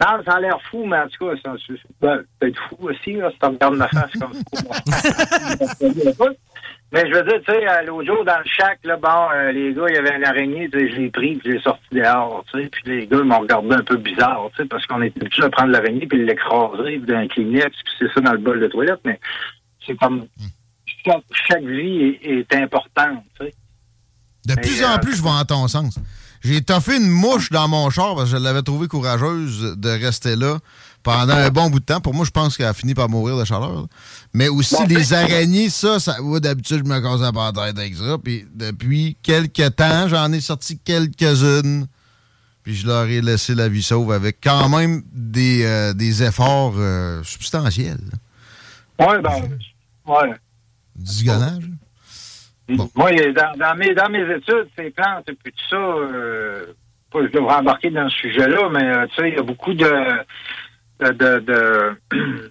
Non, 0.00 0.22
ça 0.24 0.34
a 0.34 0.40
l'air 0.40 0.60
fou, 0.70 0.86
mais 0.86 0.96
en 0.96 1.08
tout 1.08 1.26
cas, 1.26 1.34
c'est 1.42 1.76
peut-être 1.98 2.60
fou 2.68 2.76
aussi, 2.82 3.14
là, 3.14 3.32
si 3.32 3.38
tu 3.40 3.46
regardes 3.46 3.74
ma 3.74 3.88
face 3.88 4.12
comme 4.12 4.32
ça. 4.32 6.24
Mais 6.90 7.06
je 7.06 7.14
veux 7.14 7.22
dire, 7.22 7.40
tu 7.46 7.52
sais, 7.52 7.84
l'autre 7.84 8.06
jour, 8.06 8.24
dans 8.24 8.38
le 8.38 8.44
chac, 8.46 8.78
là, 8.84 8.96
bon, 8.96 9.28
euh, 9.34 9.52
les 9.52 9.74
gars, 9.74 9.84
il 9.88 9.94
y 9.94 9.98
avait 9.98 10.16
une 10.16 10.24
araignée, 10.24 10.70
tu 10.70 10.78
sais, 10.78 10.90
je 10.90 10.96
l'ai 10.96 11.10
pris, 11.10 11.34
puis 11.34 11.50
je 11.50 11.56
l'ai 11.56 11.62
sorti 11.62 11.84
dehors, 11.92 12.44
tu 12.50 12.62
sais, 12.62 12.68
puis 12.68 12.82
les 12.86 13.06
gars 13.06 13.22
m'ont 13.22 13.40
regardé 13.40 13.74
un 13.74 13.82
peu 13.82 13.96
bizarre, 13.96 14.48
tu 14.56 14.62
sais, 14.62 14.68
parce 14.68 14.86
qu'on 14.86 15.02
était 15.02 15.20
habitué 15.20 15.44
à 15.44 15.50
prendre 15.50 15.70
l'araignée 15.70 16.06
puis 16.06 16.24
l'écraser 16.24 16.98
d'un 16.98 17.28
Kleenex, 17.28 17.76
puis 17.84 17.94
c'est 17.98 18.12
ça 18.14 18.20
dans 18.22 18.32
le 18.32 18.38
bol 18.38 18.58
de 18.58 18.68
toilette, 18.68 19.00
mais 19.04 19.20
c'est 19.86 19.96
comme 19.96 20.26
chaque, 21.46 21.64
vie 21.64 22.18
est, 22.22 22.54
importante, 22.54 23.22
tu 23.38 23.46
sais. 23.46 23.54
De 24.46 24.54
plus 24.54 24.82
en 24.82 24.94
euh, 24.94 24.98
plus, 24.98 25.16
je 25.16 25.22
vais 25.22 25.28
en 25.28 25.44
ton 25.44 25.68
sens. 25.68 25.98
J'ai 26.42 26.62
toffé 26.62 26.96
une 26.96 27.08
mouche 27.08 27.50
dans 27.50 27.68
mon 27.68 27.90
char 27.90 28.14
parce 28.14 28.30
que 28.30 28.36
je 28.36 28.42
l'avais 28.42 28.62
trouvée 28.62 28.86
courageuse 28.86 29.74
de 29.76 29.88
rester 29.88 30.36
là 30.36 30.58
pendant 31.02 31.34
un 31.34 31.50
bon 31.50 31.70
bout 31.70 31.80
de 31.80 31.84
temps. 31.84 32.00
Pour 32.00 32.14
moi, 32.14 32.24
je 32.24 32.30
pense 32.30 32.56
qu'elle 32.56 32.66
a 32.66 32.74
fini 32.74 32.94
par 32.94 33.08
mourir 33.08 33.36
de 33.36 33.44
chaleur. 33.44 33.86
Mais 34.32 34.48
aussi, 34.48 34.76
les 34.86 35.12
araignées, 35.12 35.70
ça, 35.70 35.98
ça 35.98 36.16
d'habitude, 36.40 36.82
je 36.84 36.90
me 36.90 37.00
casse 37.00 37.20
la 37.20 37.52
tête 37.52 37.78
avec 37.78 37.96
ça. 37.96 38.18
Puis 38.22 38.46
depuis 38.54 39.16
quelques 39.22 39.74
temps, 39.74 40.08
j'en 40.08 40.32
ai 40.32 40.40
sorti 40.40 40.78
quelques-unes. 40.78 41.86
Puis 42.62 42.76
je 42.76 42.86
leur 42.86 43.04
ai 43.06 43.22
laissé 43.22 43.54
la 43.54 43.68
vie 43.68 43.82
sauve 43.82 44.12
avec 44.12 44.38
quand 44.42 44.68
même 44.68 45.02
des, 45.12 45.64
euh, 45.64 45.94
des 45.94 46.22
efforts 46.22 46.74
euh, 46.76 47.22
substantiels. 47.24 48.10
Oui, 48.98 49.14
ben, 49.22 49.48
ouais. 50.06 50.34
Du 50.94 51.24
Moi, 52.68 53.10
dans, 53.56 53.74
mes, 53.76 53.94
dans 53.94 54.08
mes 54.10 54.34
études, 54.34 54.68
ces 54.76 54.90
plantes 54.90 55.28
et 55.28 55.32
puis 55.32 55.52
tout 55.52 55.68
ça, 55.70 55.76
euh, 55.76 56.66
je 57.14 57.28
devrais 57.28 57.56
embarquer 57.56 57.90
dans 57.90 58.08
ce 58.10 58.16
sujet-là, 58.18 58.68
mais 58.70 59.08
tu 59.08 59.14
sais, 59.16 59.28
il 59.30 59.34
y 59.36 59.38
a 59.38 59.42
beaucoup 59.42 59.72
de, 59.72 59.90
de, 61.00 61.38
de, 61.38 61.96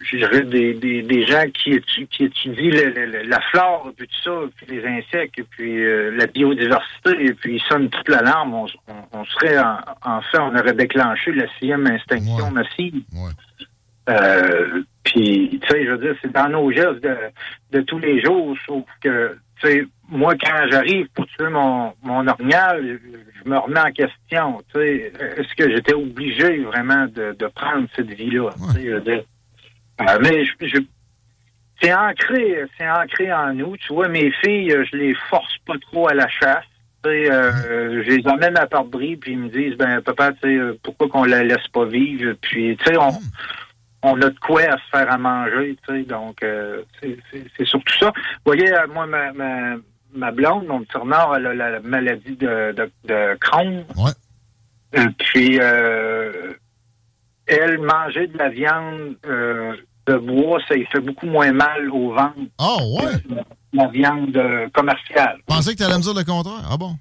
je 0.00 0.16
dirais 0.16 0.42
des, 0.42 0.74
des, 0.74 1.02
des 1.02 1.26
gens 1.26 1.44
qui, 1.52 1.70
étudient, 1.72 2.06
qui 2.10 2.24
étudient 2.24 2.92
la 3.24 3.40
flore, 3.50 3.92
puis 3.96 4.08
tout 4.08 4.22
ça, 4.22 4.40
puis 4.56 4.66
les 4.76 4.86
insectes, 4.86 5.38
et 5.38 5.44
puis 5.44 5.84
euh, 5.84 6.10
la 6.16 6.26
biodiversité, 6.26 7.10
et 7.20 7.34
puis 7.34 7.56
ils 7.56 7.62
sonnent 7.62 7.88
toute 7.88 8.08
l'alarme, 8.08 8.54
on, 8.54 8.66
on, 9.12 9.24
serait 9.24 9.58
en, 9.58 10.20
fait, 10.22 10.38
on 10.38 10.54
aurait 10.56 10.74
déclenché 10.74 11.32
la 11.32 11.46
sixième 11.58 11.86
extinction 11.86 12.50
massive. 12.50 13.02
Euh, 14.10 14.82
puis, 15.02 15.58
tu 15.62 15.68
sais, 15.68 15.86
je 15.86 15.90
veux 15.92 15.98
dire, 15.98 16.14
c'est 16.20 16.32
dans 16.32 16.48
nos 16.48 16.70
gestes 16.70 17.00
de, 17.02 17.16
de 17.72 17.80
tous 17.82 17.98
les 17.98 18.22
jours, 18.22 18.54
sauf 18.66 18.84
que, 19.02 19.38
sais, 19.68 19.84
moi, 20.08 20.34
quand 20.36 20.68
j'arrive 20.70 21.08
pour 21.14 21.26
tuer 21.26 21.48
mon, 21.48 21.92
mon 22.02 22.26
orignal, 22.26 22.98
je 23.44 23.50
me 23.50 23.58
remets 23.58 23.80
en 23.80 23.92
question. 23.92 24.62
Tu 24.72 24.80
sais, 24.80 25.12
est-ce 25.36 25.54
que 25.54 25.70
j'étais 25.70 25.94
obligé 25.94 26.58
vraiment 26.58 27.06
de, 27.06 27.32
de 27.32 27.46
prendre 27.46 27.86
cette 27.96 28.10
vie-là? 28.10 28.50
Euh, 28.76 30.18
mais 30.22 30.44
je, 30.44 30.78
c'est 31.80 31.94
ancré, 31.94 32.64
c'est 32.78 32.88
ancré 32.88 33.32
en 33.32 33.54
nous. 33.54 33.76
Tu 33.76 33.92
vois, 33.92 34.08
mes 34.08 34.30
filles, 34.44 34.76
je 34.90 34.96
les 34.96 35.14
force 35.30 35.56
pas 35.66 35.74
trop 35.90 36.08
à 36.08 36.14
la 36.14 36.28
chasse. 36.28 36.64
Euh, 37.06 38.02
je 38.02 38.10
les 38.10 38.26
emmène 38.26 38.56
à 38.56 38.66
bris 38.82 39.16
puis 39.16 39.32
ils 39.32 39.38
me 39.38 39.48
disent, 39.50 39.76
ben 39.76 40.00
papa, 40.00 40.32
tu 40.32 40.38
sais, 40.48 40.78
pourquoi 40.82 41.08
qu'on 41.08 41.24
la 41.24 41.44
laisse 41.44 41.68
pas 41.68 41.84
vivre? 41.84 42.32
Puis, 42.40 42.78
tu 42.78 42.84
sais, 42.84 42.96
on, 42.96 43.10
on 44.04 44.20
a 44.20 44.30
de 44.30 44.38
quoi 44.38 44.62
à 44.62 44.76
se 44.76 44.88
faire 44.90 45.10
à 45.10 45.18
manger, 45.18 45.76
tu 45.86 45.94
sais. 45.94 46.02
Donc, 46.04 46.42
euh, 46.42 46.82
c'est 47.00 47.64
surtout 47.64 47.94
ça. 47.98 48.12
Vous 48.44 48.52
voyez, 48.52 48.70
moi, 48.92 49.06
ma, 49.06 49.32
ma, 49.32 49.76
ma 50.14 50.30
blonde, 50.30 50.66
mon 50.66 50.80
petit 50.84 50.96
renard, 50.96 51.34
elle 51.36 51.46
a 51.46 51.54
la 51.54 51.80
maladie 51.80 52.36
de, 52.36 52.72
de, 52.72 52.90
de 53.04 53.38
Crohn. 53.40 53.84
Ouais. 53.96 54.12
puis, 55.18 55.58
euh, 55.60 56.52
elle, 57.46 57.78
manger 57.78 58.26
de 58.26 58.38
la 58.38 58.48
viande 58.50 59.16
euh, 59.26 59.74
de 60.06 60.16
bois, 60.16 60.60
ça 60.68 60.74
lui 60.74 60.86
fait 60.86 61.00
beaucoup 61.00 61.26
moins 61.26 61.52
mal 61.52 61.90
au 61.90 62.12
ventre. 62.12 62.36
Oh, 62.58 62.98
ouais? 63.00 63.12
La 63.72 63.88
viande 63.88 64.36
euh, 64.36 64.68
commerciale. 64.72 65.38
Je 65.48 65.54
pensais 65.54 65.72
que 65.72 65.78
tu 65.78 65.82
allais 65.82 65.96
me 65.96 66.02
dire 66.02 66.14
le 66.14 66.24
contraire. 66.24 66.68
Ah 66.70 66.76
bon? 66.76 66.94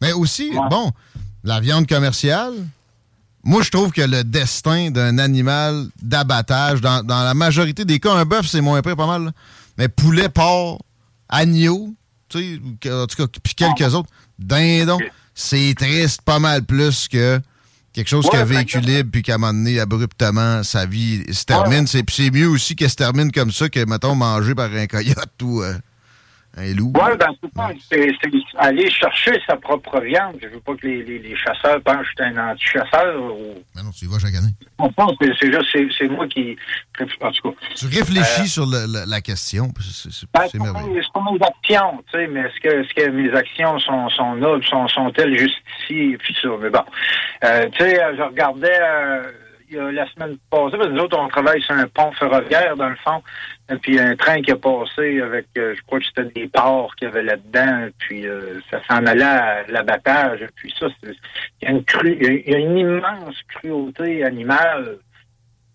Mais 0.00 0.12
aussi, 0.12 0.52
bon, 0.70 0.90
la 1.42 1.60
viande 1.60 1.86
commerciale, 1.86 2.54
moi, 3.42 3.62
je 3.62 3.70
trouve 3.70 3.90
que 3.90 4.02
le 4.02 4.22
destin 4.22 4.90
d'un 4.90 5.18
animal 5.18 5.86
d'abattage, 6.02 6.80
dans, 6.80 7.02
la 7.06 7.34
majorité 7.34 7.84
des 7.84 7.98
cas, 7.98 8.14
un 8.14 8.24
bœuf, 8.24 8.46
c'est 8.46 8.60
moins 8.60 8.82
pire, 8.82 8.96
pas 8.96 9.06
mal. 9.06 9.32
Mais 9.78 9.88
poulet, 9.88 10.28
porc, 10.28 10.80
agneau, 11.28 11.94
tu 12.28 12.60
sais, 12.82 12.90
en 12.90 13.06
tout 13.06 13.16
cas, 13.16 13.38
puis 13.42 13.54
quelques 13.54 13.94
autres, 13.94 14.10
dindon, 14.38 14.98
c'est 15.34 15.74
triste 15.76 16.22
pas 16.22 16.38
mal 16.38 16.64
plus 16.64 17.08
que 17.08 17.40
quelque 17.92 18.08
chose 18.08 18.28
qui 18.28 18.36
a 18.36 18.44
vécu 18.44 18.78
libre 18.80 19.10
puis 19.10 19.22
qui 19.22 19.32
a 19.32 19.38
donné 19.38 19.80
abruptement 19.80 20.62
sa 20.62 20.86
vie 20.86 21.22
se 21.32 21.44
termine. 21.44 21.86
C'est, 21.86 22.04
c'est 22.10 22.30
mieux 22.30 22.48
aussi 22.48 22.76
qu'elle 22.76 22.90
se 22.90 22.96
termine 22.96 23.32
comme 23.32 23.52
ça 23.52 23.68
que, 23.68 23.84
mettons, 23.84 24.14
mangé 24.14 24.54
par 24.54 24.70
un 24.72 24.86
coyote 24.86 25.42
ou 25.42 25.62
euh, 25.62 25.74
un 26.56 26.74
loup? 26.74 26.92
Oui, 26.94 27.16
ben, 27.18 27.68
c'est, 27.88 28.10
c'est, 28.22 28.30
aller 28.58 28.90
chercher 28.90 29.40
sa 29.46 29.56
propre 29.56 30.00
viande. 30.00 30.36
Je 30.42 30.48
veux 30.48 30.60
pas 30.60 30.74
que 30.74 30.86
les, 30.86 31.02
les, 31.02 31.18
les 31.18 31.36
chasseurs 31.36 31.80
pensent 31.82 31.98
que 31.98 32.24
je 32.24 32.24
suis 32.24 32.34
un 32.34 32.50
anti-chasseur. 32.50 33.22
Ou... 33.22 33.54
Ben 33.74 33.82
non, 33.82 33.90
tu 33.90 34.06
y 34.06 34.08
vas 34.08 34.18
chaque 34.18 34.34
année. 34.34 34.52
c'est, 35.20 35.32
c'est 35.40 35.52
juste, 35.52 35.96
c'est, 35.96 36.08
moi 36.08 36.26
qui. 36.26 36.56
En 37.00 37.30
tout 37.30 37.50
cas. 37.50 37.56
Tu 37.76 37.86
réfléchis 37.86 38.42
euh, 38.42 38.46
sur 38.46 38.66
le, 38.66 39.08
la 39.08 39.20
question. 39.20 39.68
C'est, 39.80 40.26
ben, 40.32 40.46
merveilleux. 40.54 41.02
C'est 41.02 41.12
pas 41.12 41.24
mes 41.30 41.46
actions, 41.46 42.02
tu 42.12 42.18
sais, 42.18 42.26
mais 42.26 42.40
est-ce 42.40 42.60
que, 42.60 42.80
est-ce 42.80 42.94
que 42.94 43.10
mes 43.10 43.32
actions 43.32 43.78
sont, 43.78 44.08
sont 44.10 44.34
nobles, 44.34 44.64
sont, 44.64 44.88
sont-elles 44.88 45.36
justifiées, 45.38 46.18
puis 46.18 46.36
ça. 46.42 46.48
Mais 46.60 46.70
bon. 46.70 46.84
Euh, 47.44 47.68
tu 47.72 47.84
sais, 47.84 48.00
je 48.16 48.22
regardais. 48.22 48.78
Euh, 48.80 49.32
la 49.70 50.06
semaine 50.12 50.36
passée, 50.50 50.76
parce 50.76 50.88
que 50.88 50.92
nous 50.92 51.00
autres, 51.00 51.18
on 51.18 51.28
travaille 51.28 51.62
sur 51.62 51.74
un 51.74 51.86
pont 51.86 52.12
ferroviaire, 52.12 52.76
dans 52.76 52.88
le 52.88 52.96
fond, 52.96 53.22
et 53.70 53.76
puis 53.76 53.98
un 53.98 54.16
train 54.16 54.42
qui 54.42 54.50
a 54.50 54.56
passé 54.56 55.20
avec, 55.20 55.46
euh, 55.56 55.74
je 55.76 55.82
crois 55.82 56.00
que 56.00 56.06
c'était 56.06 56.24
des 56.24 56.48
porcs 56.48 56.94
qu'il 56.96 57.08
y 57.08 57.10
avait 57.10 57.22
là-dedans, 57.22 57.88
puis 57.98 58.26
euh, 58.26 58.60
ça 58.70 58.80
s'en 58.88 59.06
allait 59.06 59.22
à 59.22 59.66
l'abattage, 59.68 60.46
puis 60.56 60.72
ça, 60.78 60.86
il 61.02 61.16
y 61.62 62.54
a 62.54 62.58
une 62.58 62.78
immense 62.78 63.36
cruauté 63.48 64.24
animale 64.24 64.98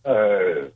euh, 0.08 0.68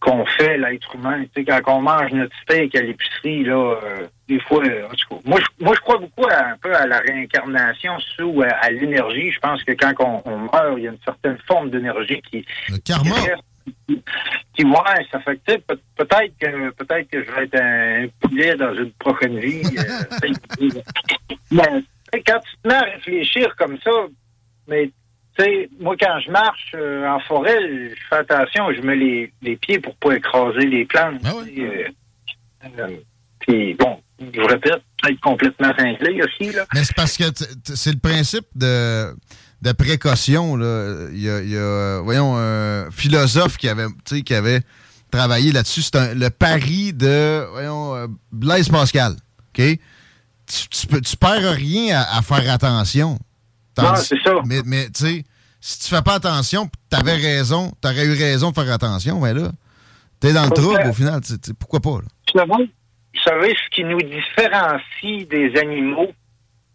qu'on 0.00 0.24
fait, 0.26 0.58
l'être 0.58 0.94
humain. 0.94 1.24
Tu 1.34 1.44
sais, 1.44 1.44
quand 1.44 1.78
on 1.78 1.82
mange 1.82 2.12
notre 2.12 2.36
steak 2.42 2.74
à 2.74 2.82
l'épicerie, 2.82 3.44
là, 3.44 3.78
euh, 3.82 4.06
des 4.28 4.40
fois, 4.40 4.64
euh, 4.64 4.86
en 4.86 4.94
tout 4.94 5.08
cas, 5.08 5.20
moi, 5.24 5.40
je, 5.40 5.64
moi, 5.64 5.74
je 5.74 5.80
crois 5.80 5.98
beaucoup 5.98 6.26
à, 6.28 6.48
un 6.48 6.56
peu 6.58 6.74
à 6.74 6.86
la 6.86 6.98
réincarnation, 6.98 7.96
ou 8.20 8.42
à, 8.42 8.70
l'énergie. 8.70 9.30
Je 9.30 9.40
pense 9.40 9.62
que 9.64 9.72
quand 9.72 10.22
on, 10.24 10.38
meurt, 10.38 10.74
il 10.76 10.84
y 10.84 10.88
a 10.88 10.90
une 10.90 10.98
certaine 11.04 11.38
forme 11.46 11.70
d'énergie 11.70 12.20
qui... 12.30 12.44
Le 12.68 12.78
karma! 12.78 13.16
Qui, 13.88 14.02
qui 14.54 14.64
ouais, 14.64 15.06
ça 15.10 15.18
fait 15.20 15.40
que, 15.44 15.56
peut-être 15.56 16.38
que, 16.38 16.70
peut-être 16.70 17.10
que 17.10 17.24
je 17.24 17.32
vais 17.32 17.44
être 17.44 17.60
un 17.60 18.06
poulet 18.20 18.54
dans 18.54 18.74
une 18.74 18.92
prochaine 18.92 19.38
vie. 19.38 19.62
Euh, 19.78 20.70
mais 21.50 21.84
quand 22.24 22.38
tu 22.40 22.56
te 22.62 22.68
mets 22.68 22.74
à 22.74 22.82
réfléchir 22.82 23.54
comme 23.56 23.76
ça, 23.82 23.90
mais 24.68 24.90
sais, 25.42 25.68
moi, 25.80 25.96
quand 25.98 26.18
je 26.24 26.30
marche 26.30 26.72
euh, 26.74 27.06
en 27.06 27.20
forêt, 27.20 27.58
je 27.60 27.94
fais 28.08 28.16
attention, 28.16 28.72
je 28.72 28.80
mets 28.82 28.96
les, 28.96 29.32
les 29.42 29.56
pieds 29.56 29.78
pour 29.78 29.94
pas 29.96 30.14
écraser 30.14 30.66
les 30.66 30.84
plantes. 30.84 31.20
Ah 31.24 31.32
euh, 31.34 31.88
euh, 32.78 32.96
puis, 33.40 33.74
bon, 33.74 34.00
je 34.20 34.40
répète, 34.40 34.82
être 35.08 35.20
complètement 35.20 35.72
cinglé 35.78 36.20
aussi. 36.22 36.52
Là. 36.52 36.66
Mais 36.74 36.84
c'est 36.84 36.96
parce 36.96 37.16
que 37.16 37.24
c'est 37.64 37.92
le 37.92 37.98
principe 37.98 38.46
de, 38.54 39.14
de 39.62 39.72
précaution. 39.72 40.56
Là. 40.56 41.08
Il, 41.12 41.20
y 41.20 41.30
a, 41.30 41.42
il 41.42 41.50
y 41.50 41.56
a, 41.56 42.00
voyons, 42.00 42.36
un 42.36 42.90
philosophe 42.90 43.56
qui 43.56 43.68
avait, 43.68 43.86
qui 44.24 44.34
avait 44.34 44.60
travaillé 45.10 45.52
là-dessus. 45.52 45.82
C'est 45.82 46.14
le 46.14 46.30
pari 46.30 46.92
de, 46.92 47.46
voyons, 47.52 48.08
Blaise 48.32 48.68
Pascal. 48.68 49.12
OK? 49.56 49.62
Tu, 50.46 50.68
tu, 50.68 51.00
tu 51.00 51.16
perds 51.16 51.54
rien 51.54 52.00
à, 52.00 52.18
à 52.18 52.22
faire 52.22 52.52
attention 52.52 53.18
c'est 53.96 54.20
ça. 54.22 54.34
Mais, 54.44 54.60
mais 54.64 54.86
tu 54.86 55.04
sais, 55.04 55.24
si 55.60 55.80
tu 55.80 55.94
fais 55.94 56.02
pas 56.02 56.14
attention, 56.14 56.68
tu 56.90 56.98
avais 56.98 57.16
raison, 57.16 57.72
tu 57.82 57.88
aurais 57.88 58.06
eu 58.06 58.14
raison 58.14 58.50
de 58.50 58.54
faire 58.54 58.72
attention, 58.72 59.20
mais 59.20 59.34
là, 59.34 59.50
tu 60.20 60.28
es 60.28 60.32
dans 60.32 60.44
le 60.44 60.50
trouble 60.50 60.82
au 60.88 60.92
final. 60.92 61.20
pourquoi 61.58 61.80
pas? 61.80 61.98
Là? 62.34 62.44
Vous 62.46 63.22
savez, 63.22 63.54
ce 63.54 63.70
qui 63.74 63.82
nous 63.84 64.00
différencie 64.00 65.26
des 65.28 65.58
animaux, 65.58 66.12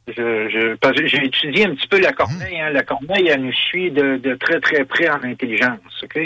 je, 0.07 0.75
j'ai 1.05 1.25
étudié 1.25 1.65
un 1.67 1.75
petit 1.75 1.87
peu 1.87 1.99
la 1.99 2.11
corneille. 2.11 2.59
Hein. 2.59 2.71
La 2.71 2.83
corneille, 2.83 3.27
elle 3.27 3.43
nous 3.43 3.53
suit 3.53 3.91
de, 3.91 4.17
de, 4.17 4.35
très, 4.35 4.59
très 4.59 4.83
près 4.85 5.09
en 5.09 5.23
intelligence. 5.23 5.79
OK? 6.03 6.19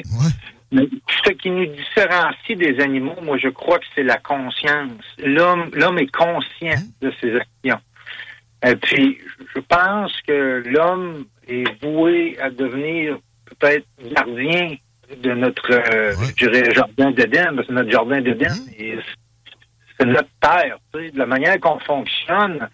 Mais 0.71 0.87
ce 1.25 1.31
qui 1.33 1.51
nous 1.51 1.65
différencie 1.67 2.57
des 2.57 2.79
animaux, 2.81 3.15
moi, 3.21 3.37
je 3.37 3.49
crois 3.49 3.79
que 3.79 3.85
c'est 3.93 4.03
la 4.03 4.17
conscience. 4.17 5.03
L'homme, 5.19 5.69
l'homme 5.73 5.99
est 5.99 6.11
conscient 6.11 6.75
hein? 6.75 6.83
de 7.01 7.13
ses 7.21 7.35
actions. 7.35 7.81
Et 8.63 8.75
puis, 8.75 9.19
je 9.53 9.59
pense 9.59 10.11
que 10.21 10.63
l'homme 10.65 11.25
est 11.47 11.83
voué 11.83 12.37
à 12.41 12.49
devenir 12.49 13.17
peut-être 13.45 13.85
gardien 14.11 14.75
de 15.21 15.31
notre, 15.33 15.71
euh, 15.71 16.13
je 16.13 16.45
dirais, 16.45 16.71
jardin 16.73 17.11
d'Éden, 17.11 17.55
parce 17.55 17.67
que 17.67 17.73
notre 17.73 17.91
jardin 17.91 18.21
d'Éden, 18.21 18.49
mmh. 18.49 18.99
c'est 19.99 20.05
notre 20.05 20.29
terre. 20.41 20.77
Tu 20.93 20.99
sais, 20.99 21.11
de 21.11 21.19
la 21.19 21.25
manière 21.25 21.59
qu'on 21.59 21.79
fonctionne, 21.79 22.67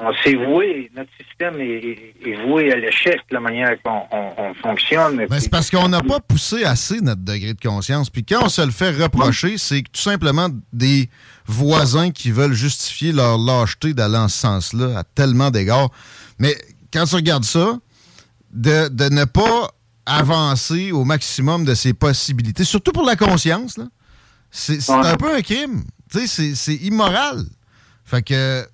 on 0.00 0.12
s'est 0.22 0.34
voué, 0.34 0.90
notre 0.96 1.10
système 1.18 1.60
est, 1.60 2.46
voué 2.46 2.72
à 2.72 2.76
l'échec, 2.76 3.20
de 3.30 3.34
la 3.34 3.40
manière 3.40 3.76
qu'on 3.82 4.54
fonctionne. 4.62 5.26
Ben, 5.26 5.40
c'est 5.40 5.50
parce 5.50 5.70
qu'on 5.70 5.88
n'a 5.88 6.02
pas 6.02 6.20
poussé 6.20 6.64
assez 6.64 7.00
notre 7.00 7.22
degré 7.22 7.54
de 7.54 7.60
conscience. 7.60 8.10
Puis 8.10 8.24
quand 8.24 8.44
on 8.44 8.48
se 8.48 8.62
le 8.62 8.70
fait 8.70 8.90
reprocher, 8.90 9.58
c'est 9.58 9.82
tout 9.82 10.00
simplement 10.00 10.48
des 10.72 11.08
voisins 11.46 12.10
qui 12.10 12.30
veulent 12.30 12.52
justifier 12.52 13.12
leur 13.12 13.38
lâcheté 13.38 13.94
d'aller 13.94 14.18
en 14.18 14.28
ce 14.28 14.38
sens-là 14.38 14.98
à 14.98 15.04
tellement 15.04 15.50
d'égards. 15.50 15.90
Mais 16.38 16.54
quand 16.92 17.04
tu 17.04 17.16
regardes 17.16 17.44
ça, 17.44 17.78
de, 18.52 19.08
ne 19.08 19.24
pas 19.24 19.70
avancer 20.06 20.92
au 20.92 21.04
maximum 21.04 21.64
de 21.64 21.74
ses 21.74 21.94
possibilités, 21.94 22.64
surtout 22.64 22.92
pour 22.92 23.04
la 23.04 23.16
conscience, 23.16 23.78
c'est 24.50 24.90
un 24.90 25.16
peu 25.16 25.34
un 25.34 25.42
crime. 25.42 25.84
C'est 26.10 26.74
immoral. 26.74 27.44
Fait 28.04 28.22
que 28.22 28.66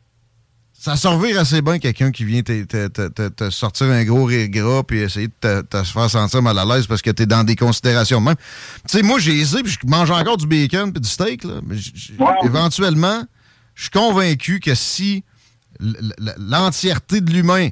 ça 0.80 0.96
servir 0.96 1.40
assez 1.40 1.60
bien 1.60 1.80
quelqu'un 1.80 2.12
qui 2.12 2.24
vient 2.24 2.42
te, 2.42 3.50
sortir 3.50 3.88
un 3.88 4.04
gros 4.04 4.24
rire 4.24 4.48
gras 4.48 4.84
puis 4.84 5.00
essayer 5.00 5.26
de 5.26 5.60
te, 5.62 5.82
faire 5.82 6.08
sentir 6.08 6.40
mal 6.40 6.56
à 6.56 6.64
l'aise 6.64 6.86
parce 6.86 7.02
que 7.02 7.10
tu 7.10 7.24
es 7.24 7.26
dans 7.26 7.42
des 7.42 7.56
considérations 7.56 8.20
même. 8.20 8.36
Tu 8.88 8.98
sais, 8.98 9.02
moi, 9.02 9.18
j'ai 9.18 9.36
essayé 9.36 9.64
puis 9.64 9.72
je 9.72 9.86
mange 9.88 10.12
encore 10.12 10.36
du 10.36 10.46
bacon 10.46 10.92
puis 10.92 11.00
du 11.00 11.08
steak, 11.08 11.42
là, 11.42 11.54
mais 11.66 11.76
éventuellement, 12.44 13.24
je 13.74 13.82
suis 13.82 13.90
convaincu 13.90 14.60
que 14.60 14.76
si 14.76 15.24
l'entièreté 16.38 17.20
de 17.22 17.32
l'humain 17.32 17.70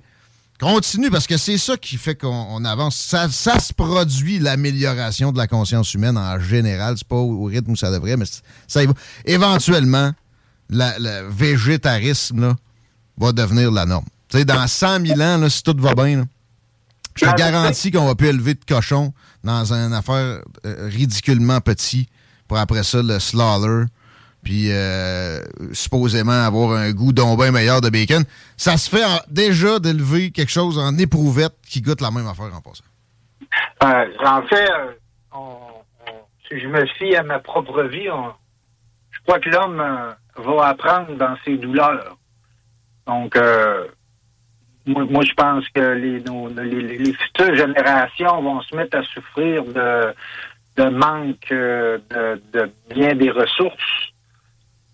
continue, 0.59 1.11
parce 1.11 1.29
que 1.29 1.37
c'est 1.37 1.59
ça 1.59 1.77
qui 1.77 1.99
fait 1.99 2.17
qu'on 2.17 2.65
avance, 2.65 2.97
ça, 2.97 3.29
ça 3.29 3.61
se 3.61 3.73
produit 3.73 4.41
l'amélioration 4.41 5.31
de 5.31 5.39
la 5.39 5.47
conscience 5.47 5.95
humaine 5.95 6.19
en 6.19 6.41
général. 6.41 6.97
C'est 6.99 7.07
pas 7.07 7.17
au, 7.17 7.45
rythme 7.45 7.73
où 7.73 7.77
ça 7.77 7.93
devrait, 7.93 8.17
mais 8.17 8.27
ça 8.67 8.83
y 8.83 8.87
va. 8.87 8.95
Éventuellement, 9.27 10.13
le 10.71 11.31
végétarisme, 11.31 12.41
là, 12.41 12.57
va 13.19 13.33
devenir 13.33 13.71
la 13.71 13.87
norme. 13.87 14.07
Dans 14.33 14.67
100 14.67 15.07
000 15.07 15.21
ans, 15.21 15.49
si 15.49 15.63
tout 15.63 15.77
va 15.79 15.95
bien, 15.95 16.27
je 17.17 17.25
te 17.25 17.35
garantis 17.37 17.91
qu'on 17.91 18.07
va 18.07 18.15
plus 18.15 18.29
élever 18.29 18.55
de 18.55 18.65
cochons 18.67 19.13
dans 19.43 19.73
une 19.73 19.93
affaire 19.95 20.43
euh, 20.65 20.89
ridiculement 20.89 21.61
petit 21.61 22.09
pour 22.47 22.59
après 22.59 22.83
ça 22.83 23.03
le 23.03 23.19
slaughter, 23.19 23.85
puis 24.43 24.71
euh, 24.71 25.41
supposément 25.73 26.45
avoir 26.45 26.77
un 26.77 26.93
goût 26.93 27.13
donc 27.13 27.41
bien 27.41 27.51
meilleur 27.51 27.81
de 27.81 27.89
bacon. 27.89 28.25
Ça 28.57 28.77
se 28.77 28.91
fait 28.91 29.05
déjà 29.29 29.79
d'élever 29.79 30.31
quelque 30.31 30.53
chose 30.53 30.79
en 30.79 30.97
éprouvette 30.99 31.55
qui 31.67 31.81
goûte 31.81 32.01
la 32.01 32.11
même 32.11 32.27
affaire 32.27 32.55
en 32.55 32.61
passant. 32.61 32.85
Euh, 33.83 34.07
en 34.25 34.43
fait, 34.43 34.69
si 36.49 36.61
je 36.61 36.69
me 36.69 36.87
fie 36.99 37.17
à 37.17 37.23
ma 37.23 37.39
propre 37.39 37.83
vie, 37.85 38.09
je 39.11 39.19
crois 39.27 39.41
que 39.41 39.49
l'homme 39.49 39.83
va 40.37 40.67
apprendre 40.67 41.17
dans 41.17 41.37
ses 41.45 41.57
douleurs. 41.57 42.17
Donc, 43.07 43.37
moi, 44.87 45.25
je 45.25 45.35
pense 45.35 45.69
que 45.71 45.81
les, 45.81 46.21
les, 46.21 47.13
futures 47.13 47.55
générations 47.55 48.43
vont 48.43 48.61
se 48.63 48.75
mettre 48.77 48.99
à 48.99 49.03
souffrir 49.03 49.65
de, 49.65 50.15
de 50.77 50.85
manque 50.89 51.49
de, 51.51 52.01
de 52.53 52.71
bien 52.95 53.15
des 53.15 53.31
ressources. 53.31 54.13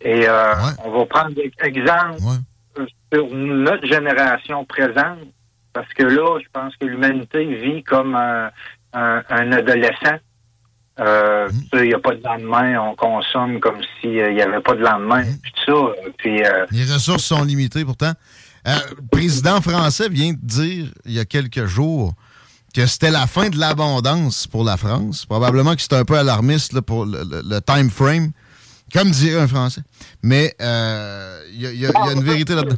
Et 0.00 0.28
euh, 0.28 0.54
on 0.84 0.90
va 0.90 1.06
prendre 1.06 1.34
des 1.34 1.52
exemples 1.62 2.20
sur 3.12 3.28
notre 3.30 3.86
génération 3.86 4.64
présente, 4.64 5.20
parce 5.72 5.92
que 5.94 6.02
là, 6.02 6.38
je 6.40 6.48
pense 6.52 6.74
que 6.76 6.86
l'humanité 6.86 7.44
vit 7.44 7.82
comme 7.82 8.14
un, 8.14 8.50
un, 8.92 9.52
adolescent. 9.52 10.18
Euh, 11.00 11.48
mm. 11.48 11.68
Il 11.74 11.82
n'y 11.82 11.94
a 11.94 11.98
pas 11.98 12.14
de 12.14 12.22
lendemain, 12.22 12.80
on 12.80 12.94
consomme 12.94 13.60
comme 13.60 13.78
s'il 14.00 14.12
n'y 14.12 14.42
avait 14.42 14.60
pas 14.60 14.74
de 14.74 14.82
lendemain. 14.82 15.22
Mm. 15.22 15.38
Puis 15.42 15.52
ça, 15.66 15.72
puis, 16.18 16.44
euh, 16.44 16.66
Les 16.70 16.92
ressources 16.92 17.24
sont 17.24 17.44
limitées 17.44 17.84
pourtant. 17.84 18.12
Euh, 18.66 18.70
le 18.96 19.06
président 19.10 19.60
français 19.60 20.08
vient 20.08 20.32
de 20.32 20.38
dire 20.40 20.86
il 21.04 21.12
y 21.12 21.18
a 21.18 21.24
quelques 21.24 21.64
jours 21.64 22.12
que 22.74 22.86
c'était 22.86 23.10
la 23.10 23.26
fin 23.26 23.48
de 23.48 23.58
l'abondance 23.58 24.46
pour 24.46 24.64
la 24.64 24.76
France. 24.76 25.26
Probablement 25.26 25.74
que 25.74 25.82
c'est 25.82 25.94
un 25.94 26.04
peu 26.04 26.16
alarmiste 26.16 26.80
pour 26.80 27.04
le, 27.04 27.60
time 27.60 27.90
frame, 27.90 28.30
comme 28.92 29.10
dirait 29.10 29.40
un 29.40 29.48
Français. 29.48 29.82
Mais 30.22 30.54
euh, 30.60 31.42
il 31.52 31.60
y, 31.60 31.86
a 31.86 31.90
une 32.12 32.22
vérité 32.22 32.54
là-dedans. 32.54 32.76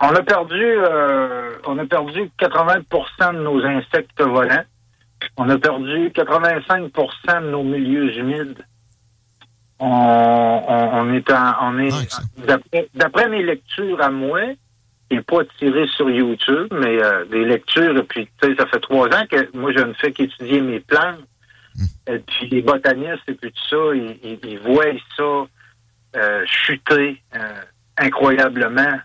On 0.00 0.14
a 0.14 0.22
perdu, 0.22 0.60
euh, 0.60 1.52
on 1.66 1.78
a 1.78 1.86
perdu 1.86 2.30
80% 2.40 3.34
de 3.34 3.42
nos 3.42 3.62
insectes 3.64 4.20
volants. 4.20 4.64
On 5.36 5.48
a 5.48 5.58
perdu 5.58 6.08
85% 6.10 7.42
de 7.42 7.50
nos 7.50 7.62
milieux 7.62 8.16
humides. 8.16 8.64
On, 9.78 11.12
est, 11.12 11.32
on 11.60 11.78
est 11.78 12.88
d'après 12.94 13.28
mes 13.28 13.42
lectures 13.42 14.00
à 14.00 14.10
moi, 14.10 14.40
pas 15.20 15.44
tiré 15.58 15.86
sur 15.88 16.08
YouTube, 16.08 16.68
mais 16.72 17.02
euh, 17.02 17.24
des 17.26 17.44
lectures. 17.44 17.96
Et 17.96 18.02
puis, 18.04 18.28
tu 18.40 18.48
sais, 18.48 18.56
ça 18.56 18.66
fait 18.66 18.80
trois 18.80 19.08
ans 19.08 19.26
que 19.30 19.56
moi, 19.56 19.72
je 19.72 19.82
ne 19.82 19.92
fais 19.94 20.12
qu'étudier 20.12 20.60
mes 20.60 20.80
plantes. 20.80 21.20
Hmm. 21.74 22.12
Et 22.12 22.18
puis, 22.18 22.48
les 22.48 22.62
botanistes 22.62 23.28
et 23.28 23.34
puis 23.34 23.52
tout 23.52 23.68
ça, 23.68 23.94
ils, 23.94 24.58
voient 24.64 24.84
ça 25.16 25.46
euh, 26.16 26.42
chuter 26.46 27.22
euh, 27.34 27.60
incroyablement. 27.98 28.98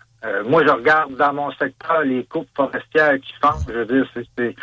moi, 0.46 0.64
je 0.66 0.70
regarde 0.70 1.14
dans 1.16 1.32
mon 1.32 1.50
secteur 1.52 2.02
les 2.02 2.24
coupes 2.24 2.48
forestières 2.54 3.18
qui 3.20 3.32
font. 3.40 3.58
Je 3.68 3.72
veux 3.72 3.86
dire, 3.86 4.06
c'est 4.14 4.54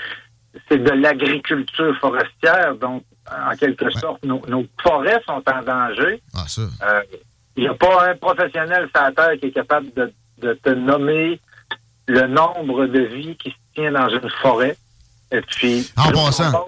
de 0.72 0.92
l'agriculture 0.92 1.96
forestière. 2.00 2.76
Donc, 2.76 3.04
en 3.30 3.56
quelque 3.56 3.90
sorte, 3.92 4.24
nos, 4.24 4.42
forêts 4.82 5.22
sont 5.26 5.42
en 5.52 5.62
danger. 5.64 6.22
Ah, 6.34 7.02
il 7.58 7.64
n'y 7.64 7.68
a 7.70 7.74
pas 7.74 8.10
un 8.10 8.16
professionnel 8.16 8.90
sur 8.94 9.04
la 9.04 9.12
Terre 9.12 9.40
qui 9.40 9.48
est 9.48 9.52
capable 9.52 9.94
de 9.94 10.12
de 10.42 10.54
te 10.54 10.70
nommer 10.70 11.40
le 12.08 12.28
nombre 12.28 12.86
de 12.88 13.00
vies 13.00 13.36
qui 13.38 13.50
se 13.50 13.56
tient 13.74 13.92
dans 13.92 14.10
une 14.10 14.30
forêt. 14.42 14.78
Et 15.32 15.42
puis, 15.42 15.88
en 15.98 16.12
passant, 16.12 16.66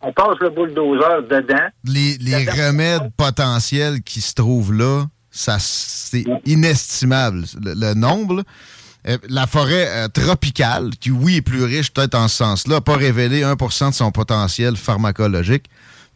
on 0.00 0.12
passe, 0.12 0.38
le 0.40 0.50
bulldozer 0.50 1.22
dedans. 1.28 1.68
Les, 1.84 2.16
les 2.18 2.48
remèdes 2.50 3.12
potentiels 3.16 4.02
qui 4.02 4.20
se 4.20 4.34
trouvent 4.34 4.72
là, 4.72 5.04
ça 5.30 5.58
c'est 5.58 6.24
inestimable. 6.46 7.44
Le, 7.60 7.94
nombre, 7.94 8.42
euh, 9.08 9.18
la 9.28 9.46
forêt 9.46 9.88
euh, 9.88 10.08
tropicale, 10.08 10.90
qui 11.00 11.10
oui 11.10 11.36
est 11.36 11.42
plus 11.42 11.64
riche 11.64 11.92
peut-être 11.92 12.14
en 12.14 12.28
ce 12.28 12.36
sens-là, 12.36 12.76
n'a 12.76 12.80
pas 12.80 12.96
révélé 12.96 13.42
1% 13.42 13.90
de 13.90 13.94
son 13.94 14.12
potentiel 14.12 14.76
pharmacologique, 14.76 15.64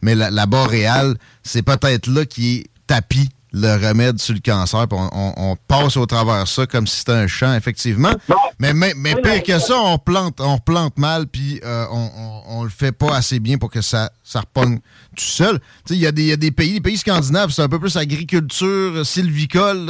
mais 0.01 0.15
la, 0.15 0.29
la 0.29 0.45
boréale, 0.45 1.15
c'est 1.43 1.63
peut-être 1.63 2.07
là 2.07 2.25
qui 2.25 2.57
est 2.57 2.67
tapis 2.87 3.29
le 3.53 3.73
remède 3.87 4.19
sur 4.19 4.33
le 4.33 4.39
cancer. 4.39 4.85
On, 4.91 5.55
passe 5.67 5.97
au 5.97 6.05
travers 6.05 6.47
ça 6.47 6.65
comme 6.65 6.87
si 6.87 6.97
c'était 6.97 7.13
un 7.13 7.27
champ, 7.27 7.53
effectivement. 7.53 8.13
mais 8.59 8.73
mais, 8.73 8.93
mais 8.95 9.15
pire 9.15 9.43
que 9.43 9.59
ça, 9.59 9.77
on 9.77 9.97
plante, 9.97 10.39
on 10.39 10.55
replante 10.55 10.97
mal, 10.97 11.27
puis 11.27 11.59
euh, 11.65 11.85
on, 11.91 12.09
on, 12.15 12.36
le 12.63 12.69
fait 12.69 12.91
pas 12.91 13.15
assez 13.15 13.39
bien 13.39 13.57
pour 13.57 13.69
que 13.69 13.81
ça, 13.81 14.11
ça 14.23 14.41
repogne 14.41 14.79
tout 15.15 15.23
seul. 15.23 15.59
Il 15.89 15.97
y, 15.97 16.07
a 16.07 16.11
des 16.11 16.51
pays, 16.51 16.73
les 16.73 16.81
pays 16.81 16.97
scandinaves, 16.97 17.49
c'est 17.51 17.61
un 17.61 17.69
peu 17.69 17.79
plus 17.79 17.97
agriculture 17.97 19.05
sylvicole 19.05 19.85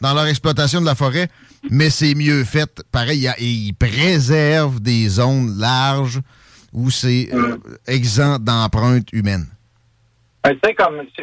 dans 0.00 0.14
leur 0.14 0.26
exploitation 0.26 0.80
de 0.80 0.86
la 0.86 0.94
forêt, 0.94 1.28
mais 1.70 1.90
c'est 1.90 2.14
mieux 2.14 2.44
fait. 2.44 2.82
Pareil, 2.90 3.28
ils 3.38 3.74
préservent 3.74 4.80
des 4.80 5.08
zones 5.08 5.58
larges 5.58 6.20
où 6.72 6.90
c'est 6.90 7.28
euh, 7.34 7.56
exempt 7.86 8.40
d'empreintes 8.40 9.12
humaines. 9.12 9.46
Ben, 10.44 10.56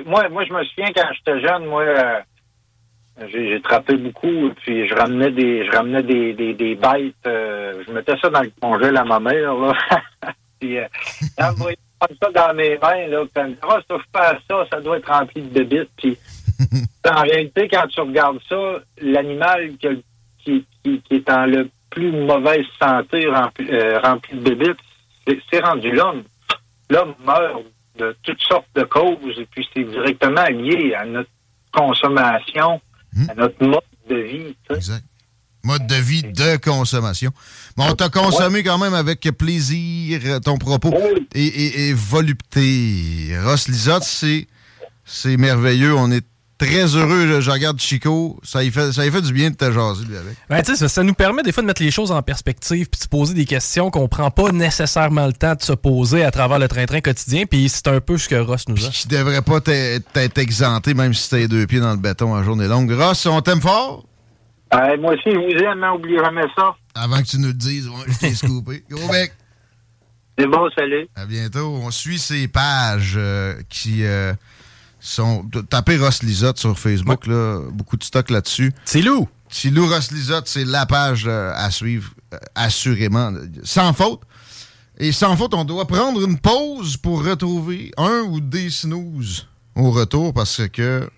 moi, 0.05 0.29
moi, 0.29 0.45
je 0.45 0.53
me 0.53 0.63
souviens 0.65 0.91
quand 0.95 1.07
j'étais 1.13 1.41
jeune, 1.41 1.65
moi, 1.65 1.83
euh, 1.83 2.19
j'ai 3.27 3.61
trappé 3.61 3.97
beaucoup, 3.97 4.51
puis 4.61 4.87
je 4.87 4.95
ramenais 4.95 5.31
des, 5.31 5.65
je 5.65 5.71
ramenais 5.71 6.03
des, 6.03 6.33
des, 6.33 6.53
des 6.53 6.75
bêtes, 6.75 7.15
euh, 7.27 7.83
je 7.85 7.91
mettais 7.91 8.15
ça 8.21 8.29
dans 8.29 8.41
le 8.41 8.51
congèle 8.61 8.95
à 8.95 9.03
ma 9.03 9.19
mère. 9.19 9.53
puis, 10.59 10.77
euh, 10.77 10.87
je 11.39 12.15
ça 12.21 12.31
dans 12.31 12.53
mes 12.53 12.77
mains, 12.77 13.07
là, 13.07 13.23
puis 13.23 13.31
elle 13.35 13.47
me 13.47 13.51
dit, 13.51 13.59
oh, 13.63 13.75
si 13.79 13.95
ça, 14.13 14.65
ça 14.71 14.81
doit 14.81 14.97
être 14.97 15.11
rempli 15.11 15.41
de 15.41 15.49
bébites, 15.49 15.89
puis 15.97 16.17
en 17.09 17.21
réalité, 17.21 17.67
quand 17.67 17.87
tu 17.87 18.01
regardes 18.01 18.39
ça, 18.47 18.79
l'animal 19.01 19.71
qui, 19.77 20.03
qui, 20.83 21.01
qui, 21.01 21.15
est 21.15 21.29
en 21.29 21.45
le 21.45 21.69
plus 21.89 22.11
mauvaise 22.11 22.65
santé 22.79 23.27
rempli, 23.27 23.67
euh, 23.71 23.99
rempli 23.99 24.37
de 24.37 24.43
bébites, 24.43 24.79
c'est 25.51 25.63
rendu 25.63 25.91
l'homme. 25.91 26.23
L'homme 26.89 27.13
meurt 27.23 27.63
de 27.97 28.15
toutes 28.23 28.41
sortes 28.41 28.67
de 28.75 28.83
causes, 28.83 29.37
et 29.37 29.45
puis 29.45 29.67
c'est 29.73 29.83
directement 29.83 30.45
lié 30.45 30.95
à 30.95 31.05
notre 31.05 31.29
consommation, 31.71 32.81
hmm. 33.13 33.29
à 33.29 33.33
notre 33.35 33.63
mode 33.63 33.81
de 34.09 34.15
vie. 34.15 34.55
Exact. 34.69 35.03
Mode 35.63 35.87
de 35.87 35.95
vie 35.95 36.23
de 36.23 36.55
consommation. 36.57 37.31
Bon, 37.75 37.87
on 37.89 37.93
t'a 37.93 38.09
consommé 38.09 38.63
quand 38.63 38.77
même 38.77 38.93
avec 38.93 39.21
plaisir 39.37 40.39
ton 40.41 40.57
propos 40.57 40.93
et, 41.35 41.89
et, 41.89 41.93
volupté. 41.93 43.37
Ross 43.43 43.67
Lisotte, 43.67 44.03
c'est 44.03 45.37
merveilleux. 45.37 45.93
On 45.95 46.11
est 46.11 46.25
très 46.59 46.95
heureux. 46.95 47.41
Je 47.41 47.51
regarde 47.51 47.79
Chico. 47.79 48.39
Ça 48.43 48.63
y 48.63 48.71
fait, 48.71 48.91
ça 48.91 49.09
fait 49.09 49.21
du 49.21 49.33
bien 49.33 49.49
de 49.49 49.55
te 49.55 49.71
jaser, 49.71 50.05
lui, 50.05 50.15
avec. 50.15 50.35
Ben, 50.49 50.63
ça, 50.63 50.87
ça 50.87 51.03
nous 51.03 51.13
permet 51.13 51.41
des 51.41 51.51
fois 51.51 51.63
de 51.63 51.67
mettre 51.67 51.81
les 51.81 51.91
choses 51.91 52.11
en 52.11 52.21
perspective 52.21 52.87
puis 52.89 52.99
de 52.99 53.03
se 53.03 53.09
poser 53.09 53.33
des 53.33 53.45
questions 53.45 53.89
qu'on 53.89 54.07
prend 54.07 54.29
pas 54.29 54.51
nécessairement 54.51 55.25
le 55.25 55.33
temps 55.33 55.55
de 55.55 55.63
se 55.63 55.73
poser 55.73 56.23
à 56.23 56.31
travers 56.31 56.59
le 56.59 56.67
train-train 56.67 57.01
quotidien. 57.01 57.45
Puis 57.45 57.69
c'est 57.69 57.87
un 57.87 57.99
peu 57.99 58.17
ce 58.17 58.29
que 58.29 58.35
Ross 58.35 58.67
nous 58.67 58.85
a. 58.85 58.89
Qui 58.89 59.07
devrait 59.07 59.41
pas 59.41 59.61
t'être 59.61 60.37
exempté, 60.37 60.93
même 60.93 61.13
si 61.13 61.29
t'as 61.29 61.47
deux 61.47 61.65
pieds 61.65 61.79
dans 61.79 61.91
le 61.91 61.97
béton 61.97 62.33
en 62.33 62.43
journée 62.43 62.67
longue. 62.67 62.91
Ross, 62.91 63.25
on 63.25 63.41
t'aime 63.41 63.61
fort? 63.61 64.05
Moi 64.71 65.13
aussi, 65.13 65.31
je 65.31 65.37
vous 65.37 65.63
aime, 65.63 65.83
hein, 65.83 65.93
oubliez 65.93 66.19
jamais 66.19 66.45
ça. 66.55 66.75
Avant 66.95 67.17
que 67.21 67.27
tu 67.27 67.39
nous 67.39 67.47
le 67.47 67.53
dises, 67.53 67.89
je 68.07 68.17
t'ai 68.19 68.33
scoopé. 68.33 68.83
Gros 68.89 69.07
bec! 69.09 69.33
C'est 70.37 70.47
bon, 70.47 70.69
salut. 70.75 71.07
À 71.15 71.25
bientôt. 71.25 71.79
On 71.81 71.91
suit 71.91 72.19
ces 72.19 72.47
pages 72.47 73.15
euh, 73.17 73.55
qui... 73.69 74.05
Euh, 74.05 74.33
sont, 74.99 75.45
tapez 75.69 75.97
Ross 75.97 76.23
Lisotte 76.23 76.57
sur 76.57 76.77
Facebook, 76.77 77.27
là, 77.27 77.61
beaucoup 77.71 77.97
de 77.97 78.03
stock 78.03 78.29
là-dessus. 78.29 78.73
C'est 78.85 79.01
loup! 79.01 79.27
Tilou 79.49 79.87
Ross 79.87 80.11
Lisotte, 80.11 80.47
c'est 80.47 80.65
la 80.65 80.85
page 80.85 81.25
euh, 81.27 81.51
à 81.55 81.71
suivre, 81.71 82.11
euh, 82.33 82.37
assurément. 82.53 83.33
Sans 83.63 83.93
faute. 83.93 84.21
Et 84.99 85.11
sans 85.11 85.35
faute, 85.35 85.53
on 85.53 85.65
doit 85.65 85.85
prendre 85.85 86.23
une 86.23 86.37
pause 86.37 86.97
pour 86.97 87.23
retrouver 87.25 87.91
un 87.97 88.21
ou 88.29 88.41
des 88.41 88.69
snooze 88.69 89.47
au 89.75 89.91
retour 89.91 90.33
parce 90.33 90.67
que 90.67 91.09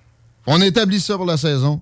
on 0.45 0.61
établit 0.61 1.01
ça 1.01 1.17
pour 1.17 1.25
la 1.25 1.35
saison. 1.35 1.81